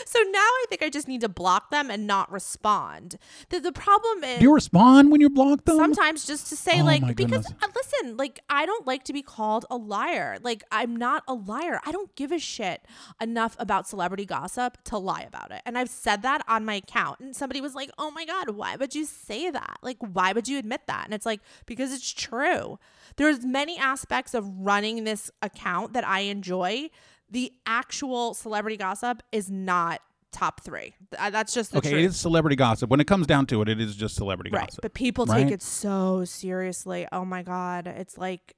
[0.05, 3.17] So now I think I just need to block them and not respond.
[3.49, 5.77] The, the problem is Do you respond when you block them?
[5.77, 9.21] sometimes just to say Oh like because uh, listen like i don't like to be
[9.21, 10.37] called a liar.
[10.41, 11.79] Like i'm not a liar.
[11.85, 12.85] I don't give a shit
[13.21, 15.61] enough about celebrity gossip to lie about it.
[15.65, 17.19] And i've said that on my account.
[17.19, 19.77] And somebody was like oh my god why would you say that?
[19.81, 21.05] Like why would you admit that?
[21.05, 22.79] And it's like because it's true.
[23.17, 26.89] There's many aspects of running this account that i enjoy
[27.31, 30.01] the actual celebrity gossip is not
[30.31, 32.89] top three uh, that's just the okay, truth it is celebrity gossip.
[32.89, 34.81] When it comes down to it, it is just celebrity right gossip.
[34.81, 35.43] but people right?
[35.43, 38.55] take it so seriously oh my god it's like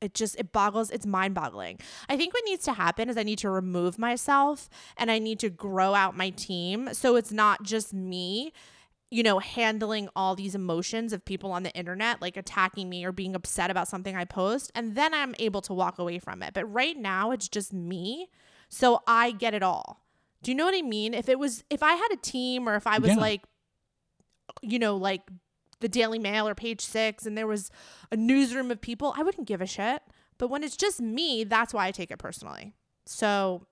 [0.00, 1.78] it just it boggles it's mind boggling
[2.08, 5.38] i think what needs to happen is i need to remove myself and i need
[5.38, 8.52] to grow out my team so it's not just me
[9.12, 13.12] you know handling all these emotions of people on the internet like attacking me or
[13.12, 16.54] being upset about something i post and then i'm able to walk away from it
[16.54, 18.28] but right now it's just me
[18.68, 20.04] so i get it all
[20.42, 22.74] do you know what i mean if it was if i had a team or
[22.74, 23.16] if i was Yeah.
[23.20, 23.42] like
[24.60, 25.22] you know, like
[25.80, 27.70] the Daily Mail or Page Six, and there was
[28.10, 30.02] a newsroom of people, I wouldn't give a shit.
[30.38, 32.74] But when it's just me, that's why I take it personally.
[33.06, 33.66] So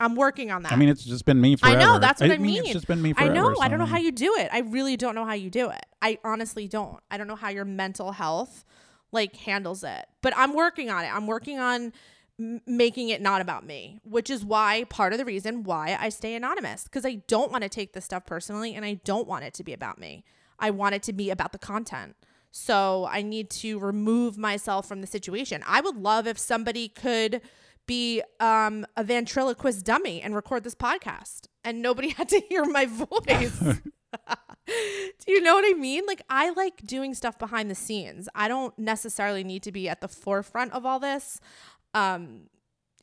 [0.00, 0.72] I'm working on that.
[0.72, 1.66] I mean, it's just been me for.
[1.66, 2.62] I know that's what I, mean.
[2.62, 3.34] It's just been me I forever.
[3.34, 3.56] know.
[3.60, 4.48] I don't know how you do it.
[4.52, 5.84] I really don't know how you do it.
[6.00, 7.00] I honestly don't.
[7.10, 8.64] I don't know how your mental health
[9.12, 10.06] like handles it.
[10.22, 11.08] But I'm working on it.
[11.08, 11.92] I'm working on
[12.38, 16.10] m- making it not about me, which is why part of the reason why I
[16.10, 19.44] stay anonymous because I don't want to take this stuff personally and I don't want
[19.44, 20.24] it to be about me.
[20.58, 22.16] I want it to be about the content.
[22.50, 25.62] So I need to remove myself from the situation.
[25.66, 27.40] I would love if somebody could
[27.88, 32.86] be um, a ventriloquist dummy and record this podcast and nobody had to hear my
[32.86, 33.60] voice.
[34.66, 36.04] Do you know what I mean?
[36.06, 38.28] Like, I like doing stuff behind the scenes.
[38.34, 41.40] I don't necessarily need to be at the forefront of all this.
[41.94, 42.48] Um,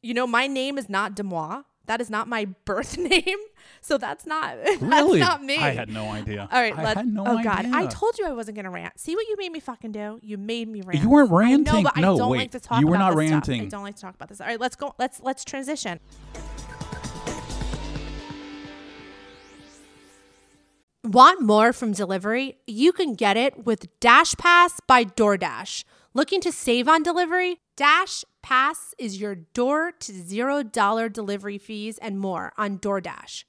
[0.02, 1.66] you know, my name is not Deuxmoi.
[1.88, 3.38] That is not my birth name.
[3.82, 5.20] So that's not Really?
[5.20, 5.58] that's not me.
[5.58, 6.48] I had no idea.
[6.52, 6.98] All right, I let's.
[6.98, 9.00] had no oh God, I told you I wasn't gonna rant.
[9.00, 10.20] See what you made me fucking do?
[10.22, 11.02] You made me rant.
[11.04, 11.68] You weren't ranting.
[11.68, 11.84] I know, ranting.
[11.84, 12.38] but I No, don't wait.
[12.40, 13.50] like to talk You were about not this stuff.
[13.50, 14.42] I don't like to talk about this.
[14.42, 14.94] All right, let's go.
[14.98, 16.00] Let's let's transition.
[21.04, 22.58] Want more from delivery?
[22.66, 25.84] You can get it with Dash Pass by DoorDash.
[26.16, 27.60] Looking to save on delivery?
[27.78, 33.44] Dash Pass is your door to zero dollar delivery fees and more on DoorDash.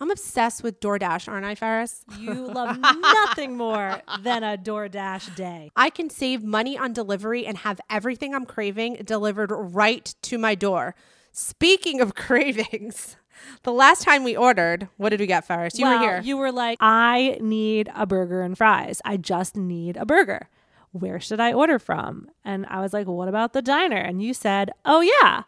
[0.00, 2.04] I'm obsessed with DoorDash, aren't I, Ferris?
[2.18, 5.70] You love nothing more than a DoorDash day.
[5.76, 10.56] I can save money on delivery and have everything I'm craving delivered right to my
[10.56, 10.96] door.
[11.30, 13.14] Speaking of cravings,
[13.62, 15.78] the last time we ordered, what did we get, Ferris?
[15.78, 16.20] You Well, were here.
[16.20, 19.00] You were like, I need a burger and fries.
[19.04, 20.48] I just need a burger.
[20.92, 22.28] Where should I order from?
[22.44, 23.96] And I was like, what about the diner?
[23.96, 25.42] And you said, oh, yeah,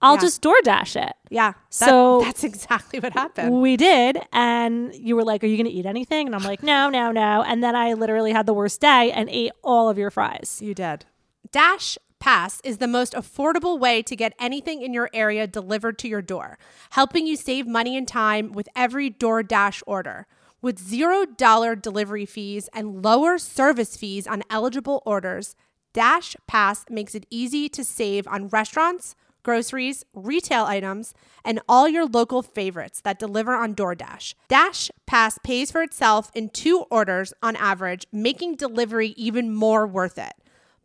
[0.00, 0.20] I'll Yeah.
[0.20, 1.14] just DoorDash it.
[1.30, 1.52] yeah.
[1.52, 3.60] that- So- that's exactly what happened.
[3.60, 4.18] We did.
[4.32, 6.26] And you were like, Are you going to eat anything?
[6.26, 7.42] And I'm like, No, no, no.
[7.42, 10.60] And then I literally had the worst day and ate all of your fries.
[10.62, 11.04] You did.
[11.50, 16.08] Dash Pass is the most affordable way to get anything in your area delivered to
[16.08, 16.58] your door,
[16.90, 20.26] helping you save money and time with every DoorDash order.
[20.60, 25.54] With $0 delivery fees and lower service fees on eligible orders,
[25.92, 32.06] Dash Pass makes it easy to save on restaurants, groceries, retail items, and all your
[32.06, 34.34] local favorites that deliver on DoorDash.
[34.48, 40.18] Dash Pass pays for itself in two orders on average, making delivery even more worth
[40.18, 40.34] it.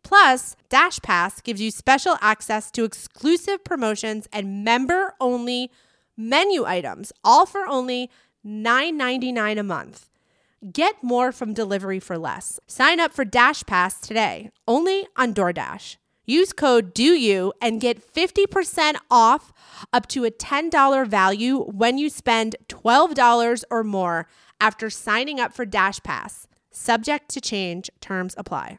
[0.04, 5.70] Plus, Dash Pass gives you special access to exclusive promotions and member only
[6.16, 8.08] menu items, all for only
[8.46, 10.08] $9.99 a month.
[10.72, 12.58] Get more from delivery for less.
[12.66, 15.96] Sign up for Dash Pass today, only on DoorDash.
[16.26, 19.52] Use code DEUXU and get 50% off
[19.92, 24.26] up to a $10 value when you spend $12 or more
[24.58, 26.48] after signing up for Dash Pass.
[26.70, 28.78] Subject to change, terms apply.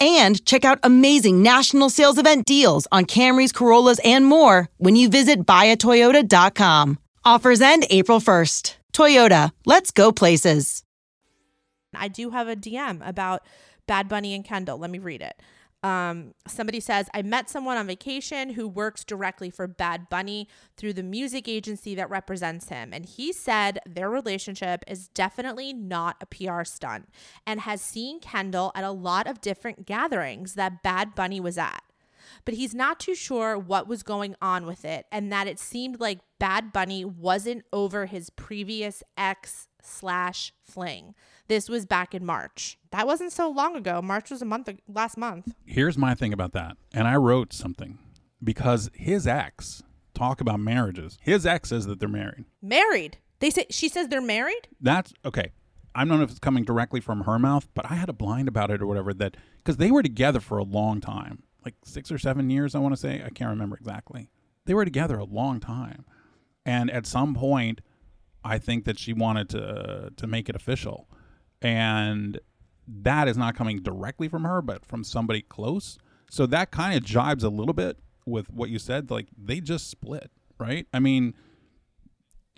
[0.00, 5.08] and check out amazing national sales event deals on Camrys, Corollas, and more when you
[5.08, 6.98] visit buyatoyota.com.
[7.24, 8.76] Offers end April 1st.
[8.92, 10.82] Toyota, let's go places.
[11.94, 13.42] I do have a DM about
[13.86, 14.78] Bad Bunny and Kendall.
[14.78, 15.40] Let me read it.
[15.82, 20.92] Um, somebody says, I met someone on vacation who works directly for Bad Bunny through
[20.92, 22.92] the music agency that represents him.
[22.92, 27.08] And he said their relationship is definitely not a PR stunt
[27.46, 31.82] and has seen Kendall at a lot of different gatherings that Bad Bunny was at.
[32.44, 36.00] But he's not too sure what was going on with it and that it seemed
[36.00, 41.14] like Bad Bunny wasn't over his previous ex slash fling.
[41.50, 42.78] This was back in March.
[42.92, 44.00] That wasn't so long ago.
[44.00, 45.52] March was a month last month.
[45.66, 46.76] Here's my thing about that.
[46.94, 47.98] And I wrote something
[48.40, 49.82] because his ex
[50.14, 51.18] talk about marriages.
[51.20, 52.44] His ex says that they're married.
[52.62, 53.18] Married.
[53.40, 54.68] They say she says they're married?
[54.80, 55.50] That's okay.
[55.92, 58.46] I don't know if it's coming directly from her mouth, but I had a blind
[58.46, 62.12] about it or whatever that because they were together for a long time, like six
[62.12, 63.24] or seven years, I want to say.
[63.26, 64.30] I can't remember exactly.
[64.66, 66.04] They were together a long time,
[66.64, 67.80] and at some point,
[68.44, 71.08] I think that she wanted to to make it official,
[71.62, 72.38] and
[72.86, 75.98] that is not coming directly from her, but from somebody close.
[76.30, 79.10] So that kind of jibes a little bit with what you said.
[79.10, 80.86] Like they just split, right?
[80.92, 81.34] I mean,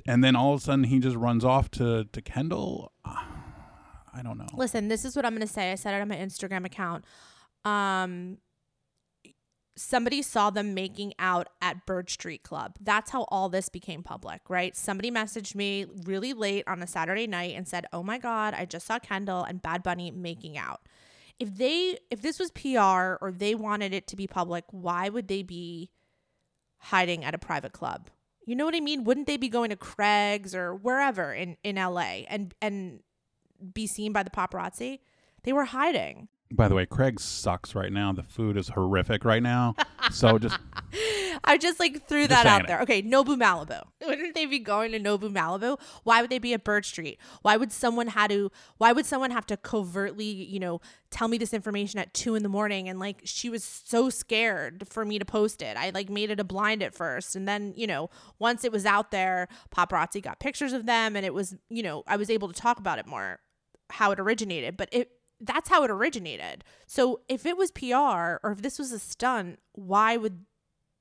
[0.06, 2.92] and then all of a sudden he just runs off to to Kendall.
[3.04, 4.46] I don't know.
[4.54, 5.72] Listen, this is what I'm going to say.
[5.72, 7.06] I said it on my Instagram account.
[7.64, 8.36] Um,
[9.82, 12.76] somebody saw them making out at Bird Street Club.
[12.80, 14.76] That's how all this became public, right?
[14.76, 18.64] Somebody messaged me really late on a Saturday night and said, "Oh my god, I
[18.64, 20.80] just saw Kendall and Bad Bunny making out."
[21.38, 25.28] If they if this was PR or they wanted it to be public, why would
[25.28, 25.90] they be
[26.78, 28.10] hiding at a private club?
[28.46, 29.04] You know what I mean?
[29.04, 33.00] Wouldn't they be going to Craig's or wherever in in LA and and
[33.72, 35.00] be seen by the paparazzi?
[35.42, 36.28] They were hiding.
[36.54, 38.12] By the way, Craig sucks right now.
[38.12, 39.74] The food is horrific right now.
[40.10, 40.58] So just
[41.44, 42.82] I just like threw that out there.
[42.82, 43.82] Okay, Nobu Malibu.
[44.06, 45.80] Wouldn't they be going to Nobu Malibu?
[46.04, 47.18] Why would they be at Bird Street?
[47.40, 50.80] Why would someone had to why would someone have to covertly, you know,
[51.10, 54.86] tell me this information at two in the morning and like she was so scared
[54.88, 55.76] for me to post it.
[55.76, 57.34] I like made it a blind at first.
[57.34, 61.24] And then, you know, once it was out there, paparazzi got pictures of them and
[61.24, 63.40] it was, you know, I was able to talk about it more,
[63.90, 64.76] how it originated.
[64.76, 65.10] But it
[65.42, 66.64] that's how it originated.
[66.86, 70.44] So if it was PR or if this was a stunt, why would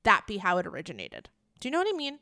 [0.02, 1.30] that be how it originated?
[1.60, 2.18] Do you know what I mean?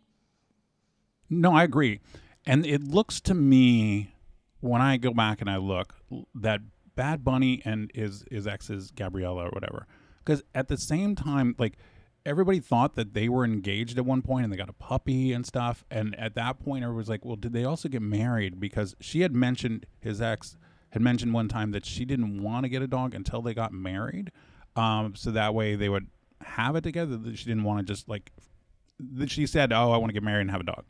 [1.31, 2.01] No, I agree.
[2.45, 4.12] And it looks to me
[4.61, 5.95] when I go back and I look
[6.35, 6.61] that
[6.95, 9.87] Bad Bunny and his his ex's Gabriela or whatever.
[10.25, 11.79] Because at the same time, like
[12.27, 15.47] everybody thought that they were engaged at one point and they got a puppy and
[15.47, 15.85] stuff.
[15.91, 19.21] And at that point, everybody was like, "Well, did they also get married?" Because she
[19.21, 20.57] had mentioned his ex
[20.91, 23.72] had mentioned one time that she didn't want to get a dog until they got
[23.72, 24.30] married.
[24.76, 26.09] Um, so that way they would
[26.43, 27.18] have it together.
[27.34, 28.32] She didn't want to just like.
[29.26, 30.84] She said, "Oh, I want to get married and have a dog."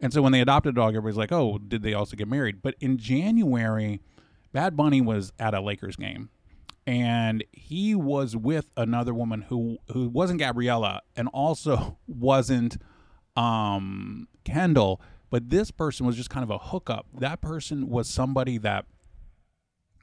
[0.00, 2.60] And so when they adopted a dog, everybody's like, "Oh, did they also get married?"
[2.62, 4.00] But in January,
[4.52, 6.28] Bad Bunny was at a Lakers game,
[6.86, 12.76] and he was with another woman who who wasn't Gabriela and also wasn't
[13.36, 15.00] um, Kendall.
[15.28, 17.06] But this person was just kind of a hookup.
[17.12, 18.86] That person was somebody that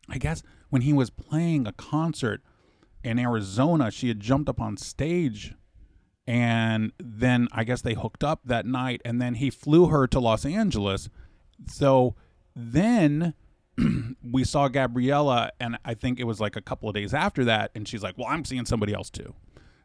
[0.09, 2.41] I guess when he was playing a concert
[3.03, 5.53] in Arizona, she had jumped up on stage
[6.25, 10.19] and then I guess they hooked up that night and then he flew her to
[10.19, 11.09] Los Angeles.
[11.67, 12.15] So
[12.55, 13.33] then
[14.31, 17.71] we saw Gabriela and I think it was like a couple of days after that
[17.75, 19.33] and she's like, "Well, I'm seeing somebody else too."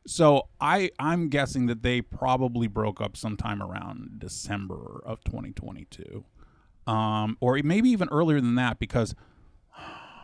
[0.07, 6.25] So I I'm guessing that they probably broke up sometime around December of 2022.
[6.87, 9.15] Um, or maybe even earlier than that because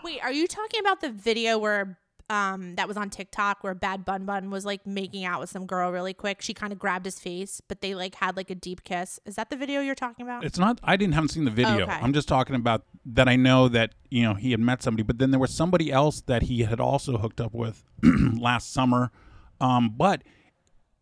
[0.05, 1.99] Wait, are you talking about the video where
[2.31, 5.65] um that was on TikTok where Bad Bun Bun was like making out with some
[5.65, 6.43] girl really quick?
[6.43, 9.19] She kind of grabbed his face, but they like had like a deep kiss.
[9.25, 10.45] Is that the video you're talking about?
[10.45, 10.79] It's not.
[10.85, 11.85] I didn't haven't seen the video.
[11.85, 11.93] Okay.
[11.93, 13.29] I'm just talking about that.
[13.29, 16.21] I know that you know he had met somebody, but then there was somebody else
[16.23, 19.11] that he had also hooked up with last summer.
[19.59, 20.23] Um, but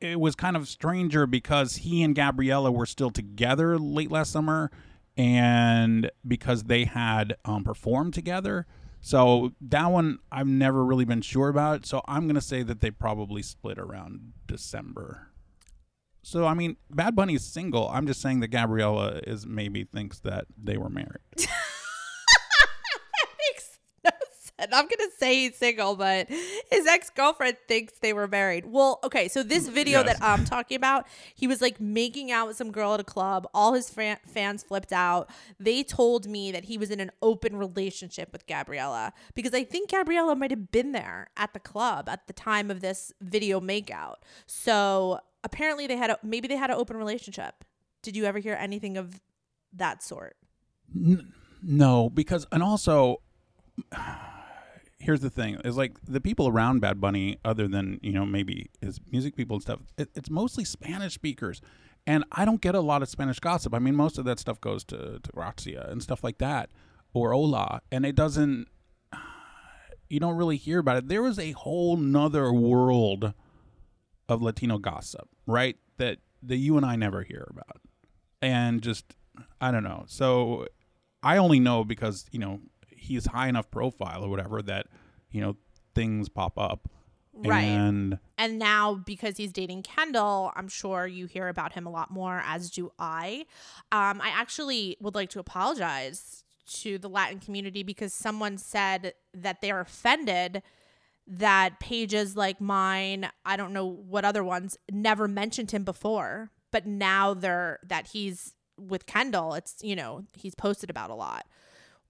[0.00, 4.70] it was kind of stranger because he and Gabriela were still together late last summer,
[5.16, 8.64] and because they had um, performed together.
[9.02, 11.84] So that one I've never really been sure about.
[11.84, 15.28] So I'm gonna say that they probably split around December.
[16.22, 17.88] So I mean, Bad Bunny is single.
[17.88, 21.18] I'm just saying that Gabriela is maybe thinks that they were married.
[24.58, 24.72] sense.
[24.72, 26.28] I'm gonna say he's single, but
[26.70, 28.66] his ex girlfriend thinks they were married.
[28.66, 30.18] Well, okay, so this mm, video Yes.
[30.18, 33.46] that I'm talking about, he was like making out with some girl at a club.
[33.54, 35.30] All his fan- fans flipped out.
[35.58, 39.90] They told me that he was in an open relationship with Gabriela because I think
[39.90, 44.16] Gabriela might have been there at the club at the time of this video makeout.
[44.46, 47.64] So apparently they had a maybe they had an open relationship.
[48.02, 49.20] Did you ever hear anything of
[49.72, 50.36] that sort?
[51.62, 53.22] No, because and also
[55.02, 58.70] here's the thing: is like the people around Bad Bunny, other than you know maybe
[58.80, 61.60] his music people and stuff, it, it's mostly Spanish speakers,
[62.06, 63.74] and I don't get a lot of Spanish gossip.
[63.74, 66.70] I mean, most of that stuff goes to to Grazia and stuff like that,
[67.12, 68.68] or Hola, and it doesn't.
[70.08, 71.08] You don't really hear about it.
[71.08, 73.32] There was a whole nother world
[74.28, 75.76] of Latino gossip, right?
[75.96, 77.80] That that you and I never hear about,
[78.40, 79.16] and just
[79.60, 80.04] I don't know.
[80.06, 80.66] So
[81.22, 82.60] I only know because you know
[83.02, 84.86] he's high enough profile or whatever that
[85.30, 85.56] you know
[85.94, 86.88] things pop up,
[87.34, 87.62] Right.
[87.62, 92.10] And And now, because he's dating Kendall, I'm sure you hear about him a lot
[92.10, 93.46] more, as do I.
[93.90, 96.44] Um, I actually would like to apologize
[96.80, 100.62] to the Latin community because someone said that they're offended
[101.26, 106.50] that pages like mine, I don't know what other ones, never mentioned him before.
[106.70, 111.46] But now they're that he's with Kendall, it's, you know, he's posted about a lot,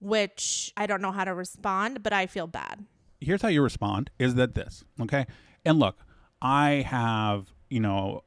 [0.03, 2.85] which I don't know how to respond, but I feel bad.
[3.21, 5.25] here's how you respond is that this okay?
[5.65, 5.97] And look
[6.41, 8.21] i have you know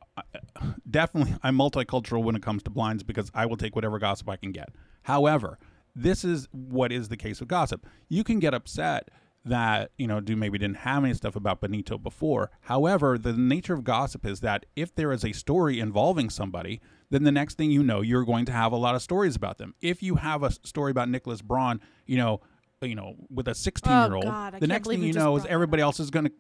[0.91, 4.37] definitely i'm multicultural when it comes to blinds because i will take whatever gossip i
[4.37, 4.70] can get.
[5.03, 5.59] However
[5.95, 7.87] this is what is the case with gossip.
[8.09, 9.11] You can get upset
[9.45, 12.51] that you know Deux maybe didn't have any stuff about benito before.
[12.62, 17.24] However the nature of gossip is that if there is a story involving somebody then
[17.24, 19.74] the next thing you know you're going to have a lot of stories about them.
[19.80, 22.40] If you have a story about nicholas braun you know
[22.82, 25.46] you know with a 16 year old Oh, the next thing you you know is
[25.46, 26.32] everybody else is going to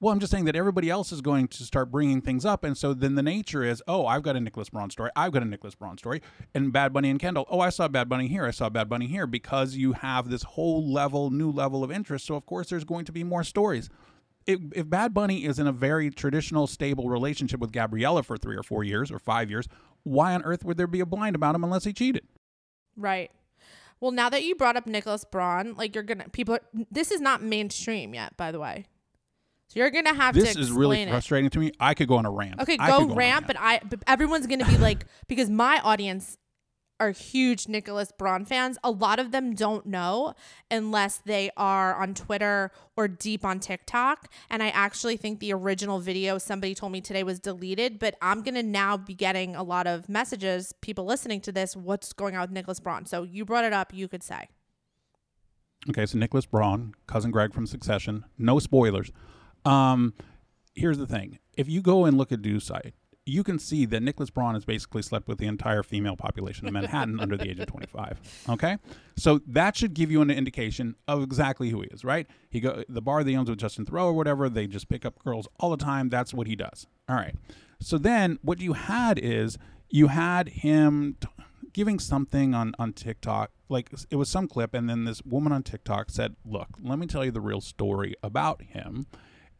[0.00, 2.76] well i'm just saying that everybody else is going to start bringing things up and
[2.76, 5.46] so then the nature is oh i've got a nicholas braun story i've got a
[5.46, 6.20] nicholas braun story
[6.54, 9.06] and bad bunny and kendall oh i saw bad bunny here i saw bad bunny
[9.06, 12.84] here because you have this whole level new level of interest so of course there's
[12.84, 13.88] going to be more stories.
[14.46, 18.56] If, if Bad Bunny is in a very traditional, stable relationship with Gabriela for three
[18.56, 19.66] or four years or five years,
[20.06, 22.24] why on earth would there be a blind about him unless he cheated?
[22.96, 23.30] Right.
[24.00, 26.54] Well, now that you brought up Nicholas Braun, like you're gonna people.
[26.54, 28.86] Are, this is not mainstream yet, by the way.
[29.68, 31.10] So you're gonna have This to is really explain it.
[31.10, 31.72] frustrating to me.
[31.80, 32.60] I could go on a rant.
[32.60, 36.38] Okay, I go a rant, but I but everyone's gonna be like because my audience
[36.98, 38.78] are huge Nicholas Braun fans.
[38.82, 40.34] A lot of them don't know
[40.70, 44.32] unless they are on Twitter or deep on TikTok.
[44.48, 48.42] And I actually think the original video somebody told me today was deleted, but I'm
[48.42, 52.42] gonna now be getting a lot of messages, people listening to this, what's going on
[52.42, 53.06] with Nicholas Braun.
[53.06, 54.48] So you brought it up, you could say.
[55.88, 58.24] Okay, so Nicholas Braun, cousin Greg from Succession.
[58.38, 59.12] No spoilers.
[59.64, 60.14] Um,
[60.74, 62.94] here's the thing: if you go and look at Deux site,
[63.26, 66.72] you can see that Nicholas Braun has basically slept with the entire female population of
[66.72, 68.20] Manhattan under the age of 25.
[68.48, 68.76] Okay,
[69.16, 72.28] so that should give you an indication of exactly who he is, right?
[72.48, 74.48] He go the bar that he owns with Justin Theroux or whatever.
[74.48, 76.08] They just pick up girls all the time.
[76.08, 76.86] That's what he does.
[77.08, 77.34] All right.
[77.80, 79.58] So then what you had is
[79.90, 81.16] you had him.
[81.20, 81.28] T-
[81.72, 85.62] giving something on on TikTok like it was some clip and then this woman on
[85.62, 89.06] TikTok said, "Look, let me tell you the real story about him."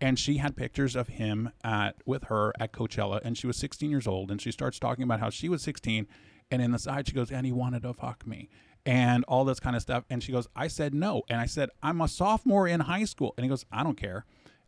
[0.01, 3.90] And she had pictures of him at with her at Coachella and she was 16
[3.90, 6.07] years old and she starts talking about how she was 16
[6.51, 8.49] and in the side she goes, "And he wanted to fuck me."
[8.84, 11.70] And all this kind of stuff and she goes, "I said no." And I said,
[11.82, 14.24] "I'm a sophomore in high school." And he goes, "I don't care."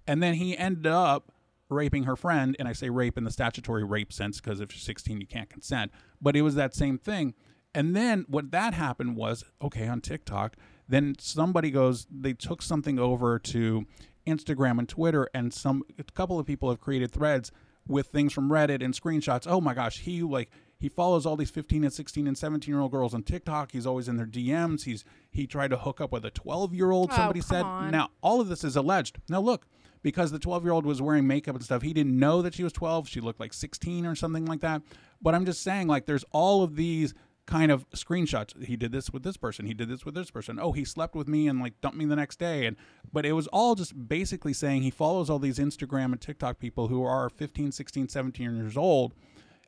[0.07, 1.31] And then he ended up
[1.71, 4.81] raping her friend, and I say rape in the statutory rape sense because if you're
[4.81, 5.93] 16, you can't consent.
[6.21, 7.35] But it was that same thing.
[7.75, 10.57] And then what that happened was okay on TikTok.
[10.89, 13.87] Then somebody goes, they took something over to
[14.29, 17.51] Instagram and Twitter, and some a couple of people have created threads
[17.87, 19.47] with things from Reddit and screenshots.
[19.49, 22.81] Oh my gosh, he like he follows all these 15 and 16 and 17 year
[22.81, 23.73] old girls on TikTok.
[23.73, 24.85] He's always in their DMs.
[24.85, 27.11] He's he tried to hook up with a 12 year old.
[27.13, 27.65] Oh, Somebody said.
[27.65, 27.91] on.
[27.91, 29.19] Now all of this is alleged.
[29.29, 29.67] Now look,
[30.03, 32.63] because the 12 year old was wearing makeup and stuff, he didn't know that she
[32.63, 33.09] was 12.
[33.09, 34.83] She looked like 16 or something like that.
[35.21, 37.13] But I'm just saying, like, there's all of these
[37.49, 38.63] kind of screenshots.
[38.63, 39.65] He did this with this person.
[39.65, 40.59] He did this with this person.
[40.61, 42.67] Oh, he slept with me and like dumped me the next day.
[42.67, 42.77] And
[43.11, 46.89] but it was all just basically saying he follows all these Instagram and TikTok people
[46.89, 49.15] who are 15, 16, 17 years old,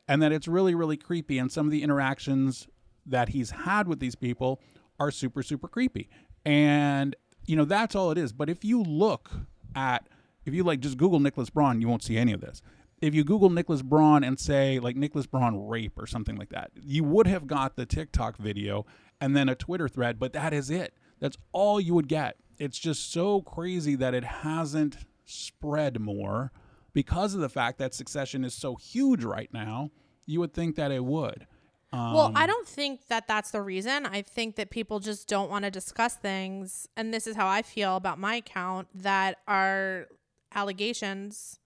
[0.07, 1.39] and that it's really, really creepy.
[1.39, 2.67] And some of the interactions
[3.07, 4.61] that he's had with these people
[4.99, 6.07] are super, super creepy.
[6.45, 7.15] And
[7.47, 8.31] you know, that's all it is.
[8.31, 9.31] But if you look
[9.75, 10.07] at,
[10.45, 12.61] if you like just Google Nicholas Braun, you won't see any of this.
[13.01, 16.71] If you Google Nicholas Braun and say like Nicholas Braun rape or something like that,
[16.75, 18.85] you would have got the TikTok video
[19.19, 20.93] and then a Twitter thread, but that is it.
[21.19, 22.37] That's all you would get.
[22.59, 26.51] It's just so crazy that it hasn't spread more
[26.93, 29.91] because of the fact that Succession is so huge right now.
[30.25, 31.47] You would think that it would.
[31.93, 34.05] Um, well, I don't think that that's the reason.
[34.05, 36.87] I think that people just don't want to discuss things.
[36.95, 40.07] And this is how I feel about my account that are
[40.53, 41.59] allegations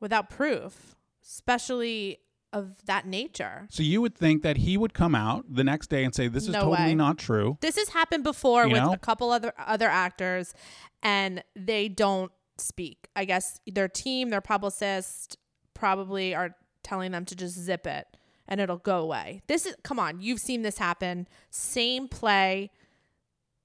[0.00, 2.18] without proof, especially
[2.52, 3.66] of that nature.
[3.70, 6.44] So you would think that he would come out the next day and say, "This
[6.44, 6.94] is No totally way.
[6.94, 8.92] not true." This has happened before You with know?
[8.94, 10.54] a couple other other actors
[11.02, 13.08] and they don't speak.
[13.14, 15.36] I guess their team, their publicist
[15.74, 18.06] probably are telling them to just zip it
[18.48, 19.42] and it'll go away.
[19.46, 21.28] This is come on, you've seen this happen.
[21.50, 22.70] Same play,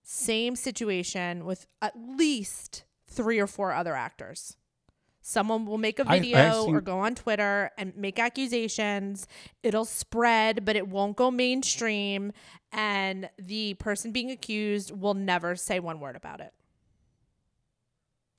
[0.03, 4.57] same situation with at least 3 or 4 other actors.
[5.26, 9.26] Someone will make a video have or go on Twitter and make accusations.
[9.63, 12.34] It'll spread, but it won't go mainstream.
[12.74, 16.53] And the person being accused will never say one word about it.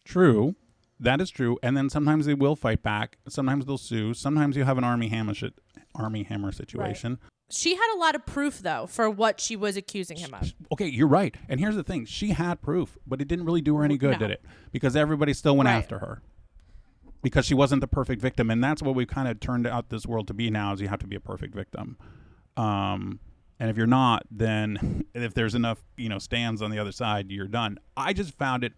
[0.05, 0.57] True,
[1.01, 1.59] that is true.
[1.63, 3.17] And then sometimes they will fight back.
[3.31, 4.13] Sometimes they'll sue.
[4.13, 5.55] Sometimes you have an Armie Hammer shit,
[5.95, 7.19] Armie Hammer situation.
[7.51, 10.53] She had a lot of proof, though, for what she was accusing him of.
[10.73, 11.35] Okay, you're right.
[11.49, 14.13] And here's the thing: she had proof, but it didn't really do her any good,
[14.13, 14.19] No.
[14.19, 14.45] did it?
[14.71, 15.77] Because everybody still went Right.
[15.77, 16.21] after her
[17.25, 20.07] because she wasn't the perfect victim, and that's what we've kind of turned out this
[20.07, 21.97] world to be now: is you have to be a perfect victim.
[22.57, 23.19] Um,
[23.59, 27.33] and if you're not, then if there's enough, you know, stands on the other side,
[27.33, 27.79] you're done.
[27.97, 28.75] I just found it.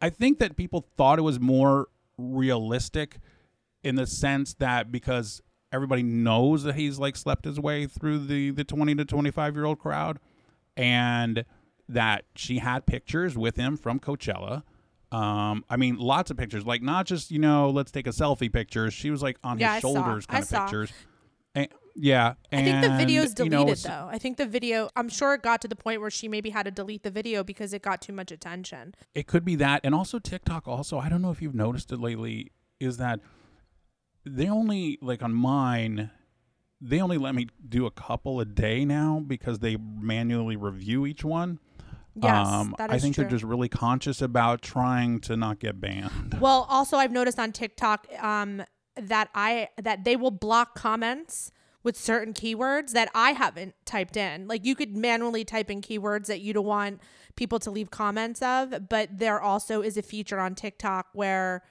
[0.00, 1.88] I think that people thought it was more
[2.18, 3.18] realistic
[3.82, 5.40] in the sense that because
[5.72, 9.64] everybody knows that he's like slept his way through the the 20 to 25 year
[9.64, 10.20] old crowd
[10.76, 11.44] and
[11.88, 14.62] that she had pictures with him from Coachella.
[15.14, 18.52] Um, I mean, lots of pictures, like not just you know, let's take a selfie
[18.52, 18.90] picture.
[18.90, 19.94] She was like on Yeah, I his saw.
[19.94, 20.64] shoulders, I kind of saw.
[20.64, 20.92] pictures.
[21.54, 24.08] And, yeah, I think the and, video's you deleted, know, though.
[24.10, 26.64] I think the video, I'm sure it got to the point where she maybe had
[26.64, 28.94] to delete the video because it got too much attention.
[29.14, 30.66] It could be that, and also TikTok.
[30.66, 32.50] Also, I don't know if you've noticed it lately.
[32.80, 33.20] Is that
[34.26, 36.10] they only like on mine?
[36.80, 41.24] They only let me do a couple a day now because they manually review each
[41.24, 41.60] one.
[42.14, 43.24] Yes, that I think true.
[43.24, 46.38] they're just really conscious about trying to not get banned.
[46.40, 48.62] Well, also I've noticed on TikTok um,
[48.96, 51.50] that I that they will block comments
[51.82, 54.48] with certain keywords that I haven't typed in.
[54.48, 57.00] Like you could manually type in keywords that you don't want
[57.36, 61.62] people to leave comments of, but there also is a feature on TikTok where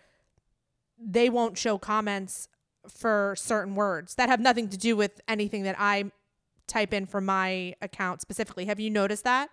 [0.97, 2.47] they won't show comments
[2.87, 6.11] for certain words that have nothing to do with anything that I
[6.67, 8.65] type in for my account specifically.
[8.65, 9.49] Have you noticed that?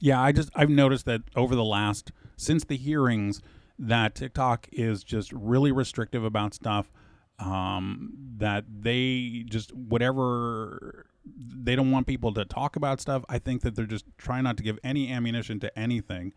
[0.00, 3.40] Yeah, I just I've noticed that over the last since the hearings
[3.78, 6.90] that TikTok is just really restrictive about stuff
[7.38, 11.06] um that they just whatever
[11.36, 13.24] they don't want people to talk about stuff.
[13.28, 16.32] I think that they're just trying not to give any ammunition to anything.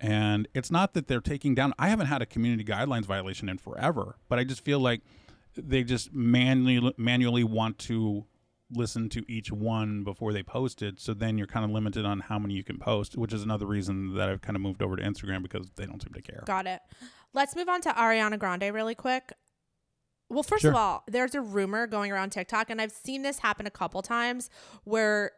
[0.00, 3.58] And it's not that they're taking down I haven't had a community guidelines violation in
[3.58, 5.02] forever, but I just feel like
[5.54, 8.24] they just manually manually want to
[8.74, 11.00] listen to each one before they post it.
[11.00, 13.66] So then you're kind of limited on how many you can post, which is another
[13.66, 16.42] reason that I've kind of moved over to Instagram because they don't seem to care.
[16.46, 16.80] Got it.
[17.34, 19.32] Let's move on to Ariana Grande really quick.
[20.28, 20.70] Well, first Sure.
[20.70, 24.00] of all, there's a rumor going around TikTok, and I've seen this happen a couple
[24.00, 24.48] times
[24.84, 25.32] where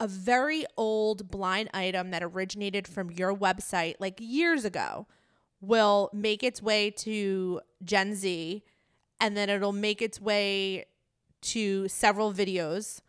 [0.00, 5.06] a very old blind item that originated from your website like years ago
[5.60, 8.64] will make its way to Gen Z
[9.20, 10.86] and then it'll make its way
[11.42, 13.00] to several videos.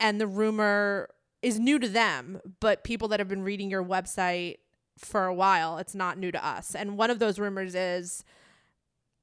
[0.00, 1.08] And the rumor
[1.42, 4.56] is new to them, but people that have been reading your website
[4.98, 6.74] for a while, it's not new to us.
[6.74, 8.24] And one of those rumors is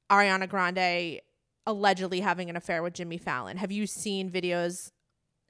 [0.09, 1.21] Ariana Grande
[1.65, 3.57] allegedly having an affair with Jimmy Fallon.
[3.57, 4.91] Have you seen videos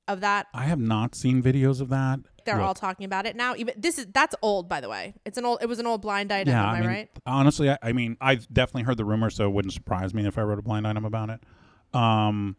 [0.08, 0.48] of that?
[0.54, 2.20] I have not seen videos of that.
[2.46, 3.56] They're Look, all talking about it now.
[3.56, 5.14] Even this is that's old, by the way.
[5.26, 5.60] It's an old.
[5.62, 6.52] It was an old blind item.
[6.52, 7.10] yeah, am I I, right?
[7.26, 10.38] honestly, I, I mean, I've definitely heard the rumor, so it wouldn't surprise me if
[10.38, 11.44] I wrote a blind item about it.
[11.94, 12.56] Um,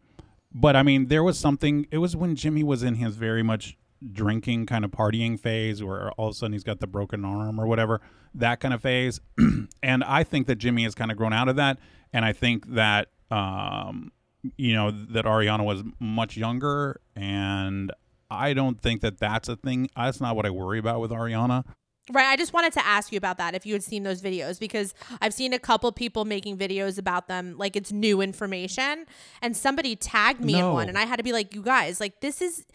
[0.53, 1.87] but I mean, there was something.
[1.91, 3.77] It was when Jimmy was in his very much
[4.11, 7.59] drinking kind of partying phase, where all of a sudden he's got the broken arm
[7.59, 8.01] or whatever,
[8.33, 9.21] that kind of phase.
[9.83, 11.79] and I think that Jimmy has kind of grown out of that,
[12.11, 14.11] and I think that um,
[14.57, 17.91] you know that Ariana was much younger, and
[18.29, 19.89] I don't think that that's a thing.
[19.95, 21.63] That's not what I worry about with Ariana.
[22.11, 22.25] Right.
[22.27, 24.93] I just wanted to ask you about that if you had seen those videos because
[25.21, 29.05] I've seen a couple people making videos about them like it's new information
[29.41, 32.19] and somebody tagged me in one and I had to be like, you guys, like
[32.21, 32.65] this is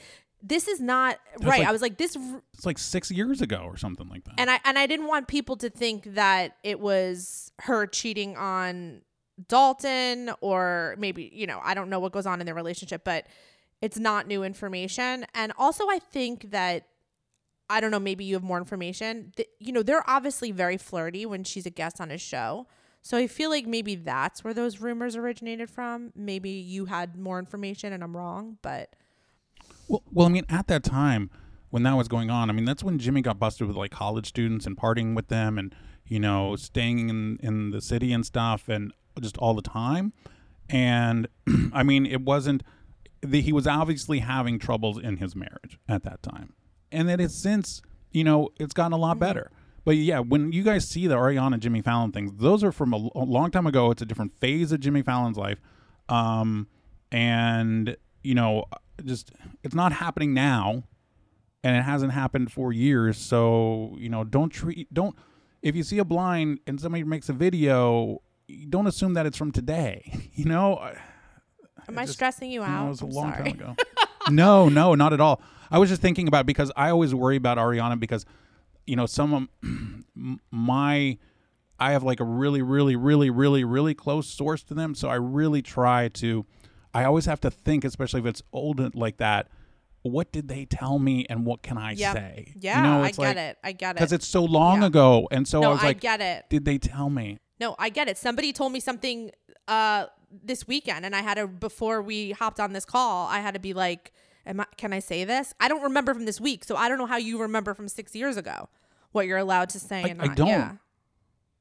[0.42, 1.58] this is not That's right.
[1.60, 4.34] like- I was like, this, r- It's like six years ago or something like that.
[4.38, 9.00] and I and I didn't want people to think that it was her cheating on
[9.48, 13.26] Dalton or maybe you know I don't know what goes on in their relationship, but
[13.82, 15.26] it's not new information.
[15.34, 16.86] And also, I think that
[17.68, 17.98] I don't know.
[18.00, 19.32] Maybe you have more information.
[19.58, 22.66] You know, they're obviously very flirty when she's a guest on his show.
[23.02, 26.12] So I feel like maybe that's where those rumors originated from.
[26.16, 28.96] Maybe you had more information and I'm wrong, but
[29.88, 31.30] Well, well, I mean, at that time
[31.70, 34.26] when that was going on, I mean, that's when Jimmy got busted with like college
[34.26, 35.74] students and partying with them, and
[36.06, 40.12] you know, staying in in the city and stuff, and just all the time.
[40.68, 41.28] And
[41.72, 42.62] I mean, it wasn't.
[43.22, 46.54] The, he was obviously having troubles in his marriage at that time,
[46.92, 47.82] and it has since,
[48.12, 49.50] you know, it's gotten a lot better.
[49.84, 52.96] But yeah, when you guys see the Ariana Jimmy Fallon things, those are from a,
[52.98, 53.90] l- a long time ago.
[53.92, 55.60] It's a different phase of Jimmy Fallon's life,
[56.08, 56.66] um,
[57.12, 58.64] and you know,
[59.04, 59.30] just
[59.62, 60.82] it's not happening now,
[61.62, 63.16] and it hasn't happened for years.
[63.16, 65.14] So you know, don't treat don't
[65.62, 68.22] if you see a blind and somebody makes a video,
[68.68, 70.20] don't assume that it's from today.
[70.36, 70.78] You know,
[71.88, 72.80] am I just- stressing you out?
[72.82, 73.44] know, it was a I'm long sorry.
[73.52, 73.76] time ago.
[74.30, 75.40] no, no, not at all.
[75.70, 78.24] I was just thinking about because I always worry about Ariana because
[78.86, 79.48] you know some of
[80.50, 81.18] my
[81.78, 84.94] I have like a really, really, really, really, really close source to them.
[84.94, 86.46] So I really try to.
[86.94, 89.48] I always have to think, especially if it's old like that.
[90.00, 92.12] What did they tell me, and what can I Yeah.
[92.12, 92.54] say?
[92.60, 93.58] Yeah, you know, I get like, it.
[93.64, 93.94] I get it.
[93.96, 94.86] because it's so long Yeah.
[94.86, 96.44] ago, and so no, I was like, get it.
[96.48, 97.38] did they tell me?
[97.58, 98.16] No, I get it.
[98.16, 99.30] Somebody told me something
[99.68, 103.54] uh this weekend and I had to before we hopped on this call, I had
[103.54, 104.12] to be like,
[104.46, 105.52] Am I can I say this?
[105.60, 108.14] I don't remember from this week, so I don't know how you remember from six
[108.14, 108.68] years ago
[109.12, 110.48] what you're allowed to say I- and I don't.
[110.48, 110.72] Yeah.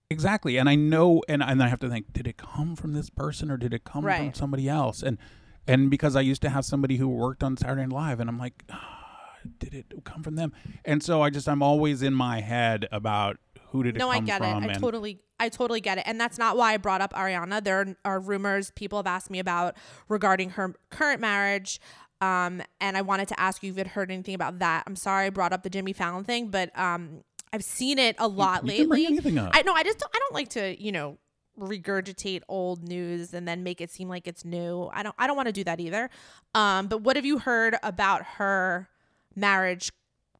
[0.09, 0.57] Exactly.
[0.57, 3.49] And I know and and I have to think, did it come from this person
[3.49, 5.01] or did it come from somebody else?
[5.01, 5.17] And
[5.67, 8.37] and because I used to have somebody who worked on Saturday Night Live and I'm
[8.37, 10.53] like, ah, did it come from them?
[10.85, 13.37] And so I just I'm always in my head about
[13.69, 14.45] who did it No, I come get it.
[14.45, 16.03] I totally I totally get it.
[16.07, 17.63] And that's not why I brought up Ariana.
[17.63, 19.75] There are rumors people have asked me about
[20.07, 21.79] regarding her current marriage.
[22.21, 24.83] Um, and I wanted to ask you if you'd heard anything about that.
[24.87, 27.21] I'm sorry I brought up the Jimmy Fallon thing, but um
[27.53, 28.77] I've seen it a lot you lately.
[28.83, 29.51] can bring anything up.
[29.53, 31.17] I know I just don't, I don't like to, you know,
[31.57, 34.89] regurgitate old news and then make it seem like it's new.
[34.93, 36.09] I don't I don't want to do that either.
[36.53, 38.89] Um, but what have you heard about her
[39.35, 39.91] marriage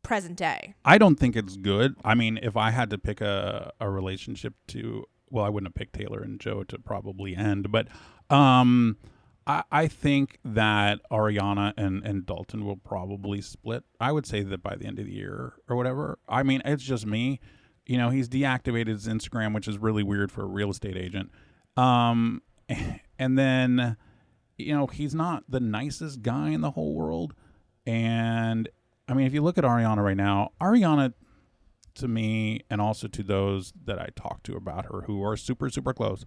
[0.03, 0.76] present day?
[0.84, 1.95] I don't think it's good.
[2.03, 5.76] I mean, if I had to pick a, a relationship to, well, I wouldn't have
[5.76, 7.88] picked Taylor and Joe to probably end, but
[8.30, 8.97] um,
[9.47, 13.84] I, I think that Ariana and, and Dalton will probably split.
[13.99, 16.17] I would say that by the end of the year or whatever.
[16.27, 17.39] I mean, it's just me.
[17.85, 21.30] You know, he's deactivated his Instagram, which is really weird for a real estate agent.
[21.77, 22.41] Um,
[23.19, 23.97] and then,
[24.57, 27.34] you know, he's not the nicest guy in the whole world.
[27.85, 28.67] And
[29.07, 31.13] I mean, if you look at Ariana right now, Ariana,
[31.95, 35.69] to me, and also to those that I talk to about her who are super,
[35.69, 36.26] super close,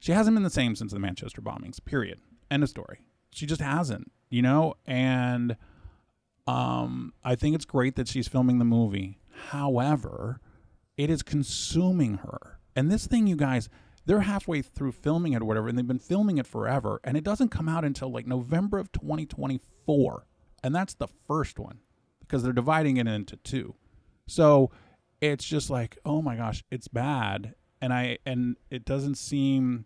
[0.00, 2.20] she hasn't been the same since the Manchester bombings, period.
[2.50, 3.00] End of story.
[3.30, 4.74] She just hasn't, you know?
[4.86, 5.56] And
[6.46, 9.20] um, I think it's great that she's filming the movie.
[9.50, 10.40] However,
[10.96, 12.58] it is consuming her.
[12.74, 13.68] And this thing, you guys,
[14.06, 17.24] they're halfway through filming it or whatever, and they've been filming it forever, and it
[17.24, 20.26] doesn't come out until like November of 2024.
[20.62, 21.78] And that's the first one
[22.20, 23.74] because they're dividing it into two.
[24.26, 24.70] So
[25.20, 27.54] it's just like, oh my gosh, it's bad.
[27.80, 29.84] And I and it doesn't seem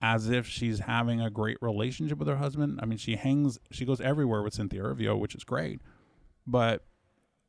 [0.00, 2.78] as if she's having a great relationship with her husband.
[2.82, 5.80] I mean, she hangs she goes everywhere with Cynthia Erivo, which is great.
[6.46, 6.84] But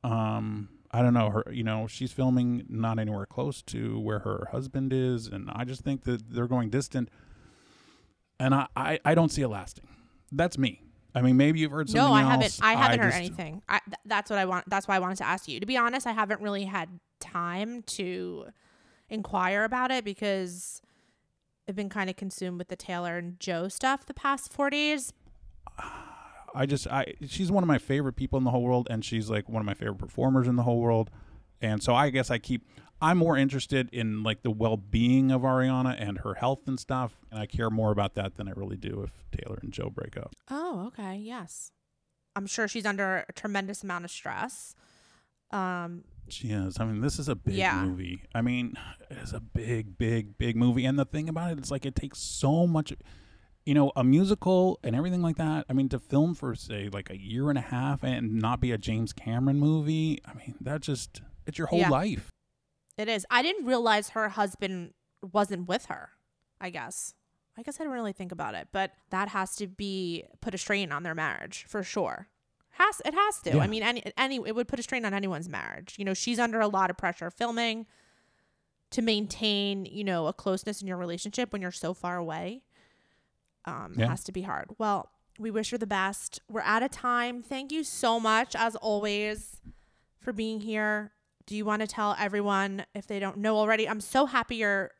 [0.03, 4.47] um I don't know her you know, she's filming not anywhere close to where her
[4.51, 7.09] husband is and I just think that they're going distant
[8.39, 9.87] and I, I, I don't see it lasting.
[10.31, 10.81] That's me.
[11.13, 12.31] I mean, maybe you've heard something No, I else.
[12.31, 12.59] haven't.
[12.61, 13.61] I haven't heard just- anything.
[13.67, 14.69] I, th- that's what I want.
[14.69, 15.59] That's why I wanted to ask you.
[15.59, 16.87] To be honest, I haven't really had
[17.19, 18.45] time to
[19.09, 20.81] inquire about it because
[21.69, 25.13] I've been kind of consumed with the Taylor and Joe stuff the past four days.
[26.55, 29.29] I just I she's one of my favorite people in the whole world and she's
[29.29, 31.11] like one of my favorite performers in the whole world.
[31.61, 32.67] And so I guess I keep
[32.99, 37.39] I'm more interested in like the well-being of Ariana and her health and stuff and
[37.39, 40.35] I care more about that than I really do if Taylor and Joe break up.
[40.49, 41.17] Oh, okay.
[41.17, 41.71] Yes.
[42.35, 44.73] I'm sure she's under a tremendous amount of stress.
[45.51, 46.79] Um, She is.
[46.79, 47.83] I mean, this is a big Yeah.
[47.83, 48.23] movie.
[48.33, 48.73] I mean,
[49.09, 50.85] it is a big, big, big movie.
[50.85, 52.93] And the thing about it, it's like it takes so much,
[53.65, 55.65] you know, a musical and everything like that.
[55.69, 58.71] I mean, to film for say like a year and a half and not be
[58.71, 60.19] a James Cameron movie.
[60.25, 61.89] I mean, that just it's your whole Yeah.
[61.89, 62.29] life.
[62.97, 63.25] it is.
[63.31, 66.09] I didn't realize her husband wasn't with her.
[66.59, 67.13] I guess.
[67.57, 70.57] I guess I didn't really think about it, but that has to be put a
[70.57, 72.27] strain on their marriage for sure.
[72.79, 73.51] Has it has to.
[73.57, 73.57] Yeah.
[73.59, 75.95] I mean, any any it would put a strain on anyone's marriage.
[75.97, 77.85] You know, she's under a lot of pressure filming
[78.91, 82.63] to maintain, you know, a closeness in your relationship when you're so far away.
[83.65, 84.07] Um, Yeah.
[84.07, 84.69] has to be hard.
[84.77, 86.39] Well, we wish her the best.
[86.49, 87.43] We're out of time.
[87.43, 89.61] Thank you so much, as always,
[90.19, 91.13] for being here.
[91.45, 93.87] Do you want to tell everyone if they don't know already?
[93.87, 94.91] I'm so happy you're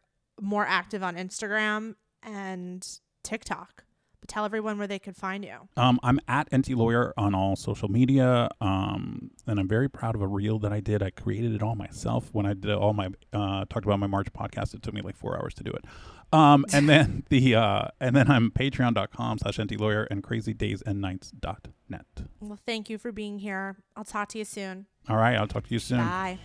[0.42, 2.86] more active on Instagram and
[3.24, 3.84] TikTok.
[4.30, 5.56] But tell everyone where they could find you.
[5.76, 10.22] Um, I'm at Enty Lawyer on all social media, um, and I'm very proud of
[10.22, 11.02] a reel that I did.
[11.02, 14.32] I created it all myself when I did all my uh, talked about my March
[14.32, 14.74] podcast.
[14.76, 15.86] It took me like four hours to do it.
[16.32, 22.06] Um, and then the uh, and then I'm Patreon.com slash Enty Lawyer and CrazyDaysAndNights.net.
[22.40, 23.78] Well, thank you for being here.
[23.96, 24.86] I'll talk to you soon.
[25.08, 26.00] All right, I'll talk to you soon.
[26.00, 26.38] Bye.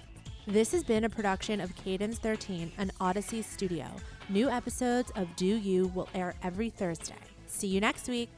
[0.46, 3.86] This has been a production of Cadence 13, an Audacy studio.
[4.28, 7.14] New episodes of Deux U will air every Thursday.
[7.54, 8.30] See you next week.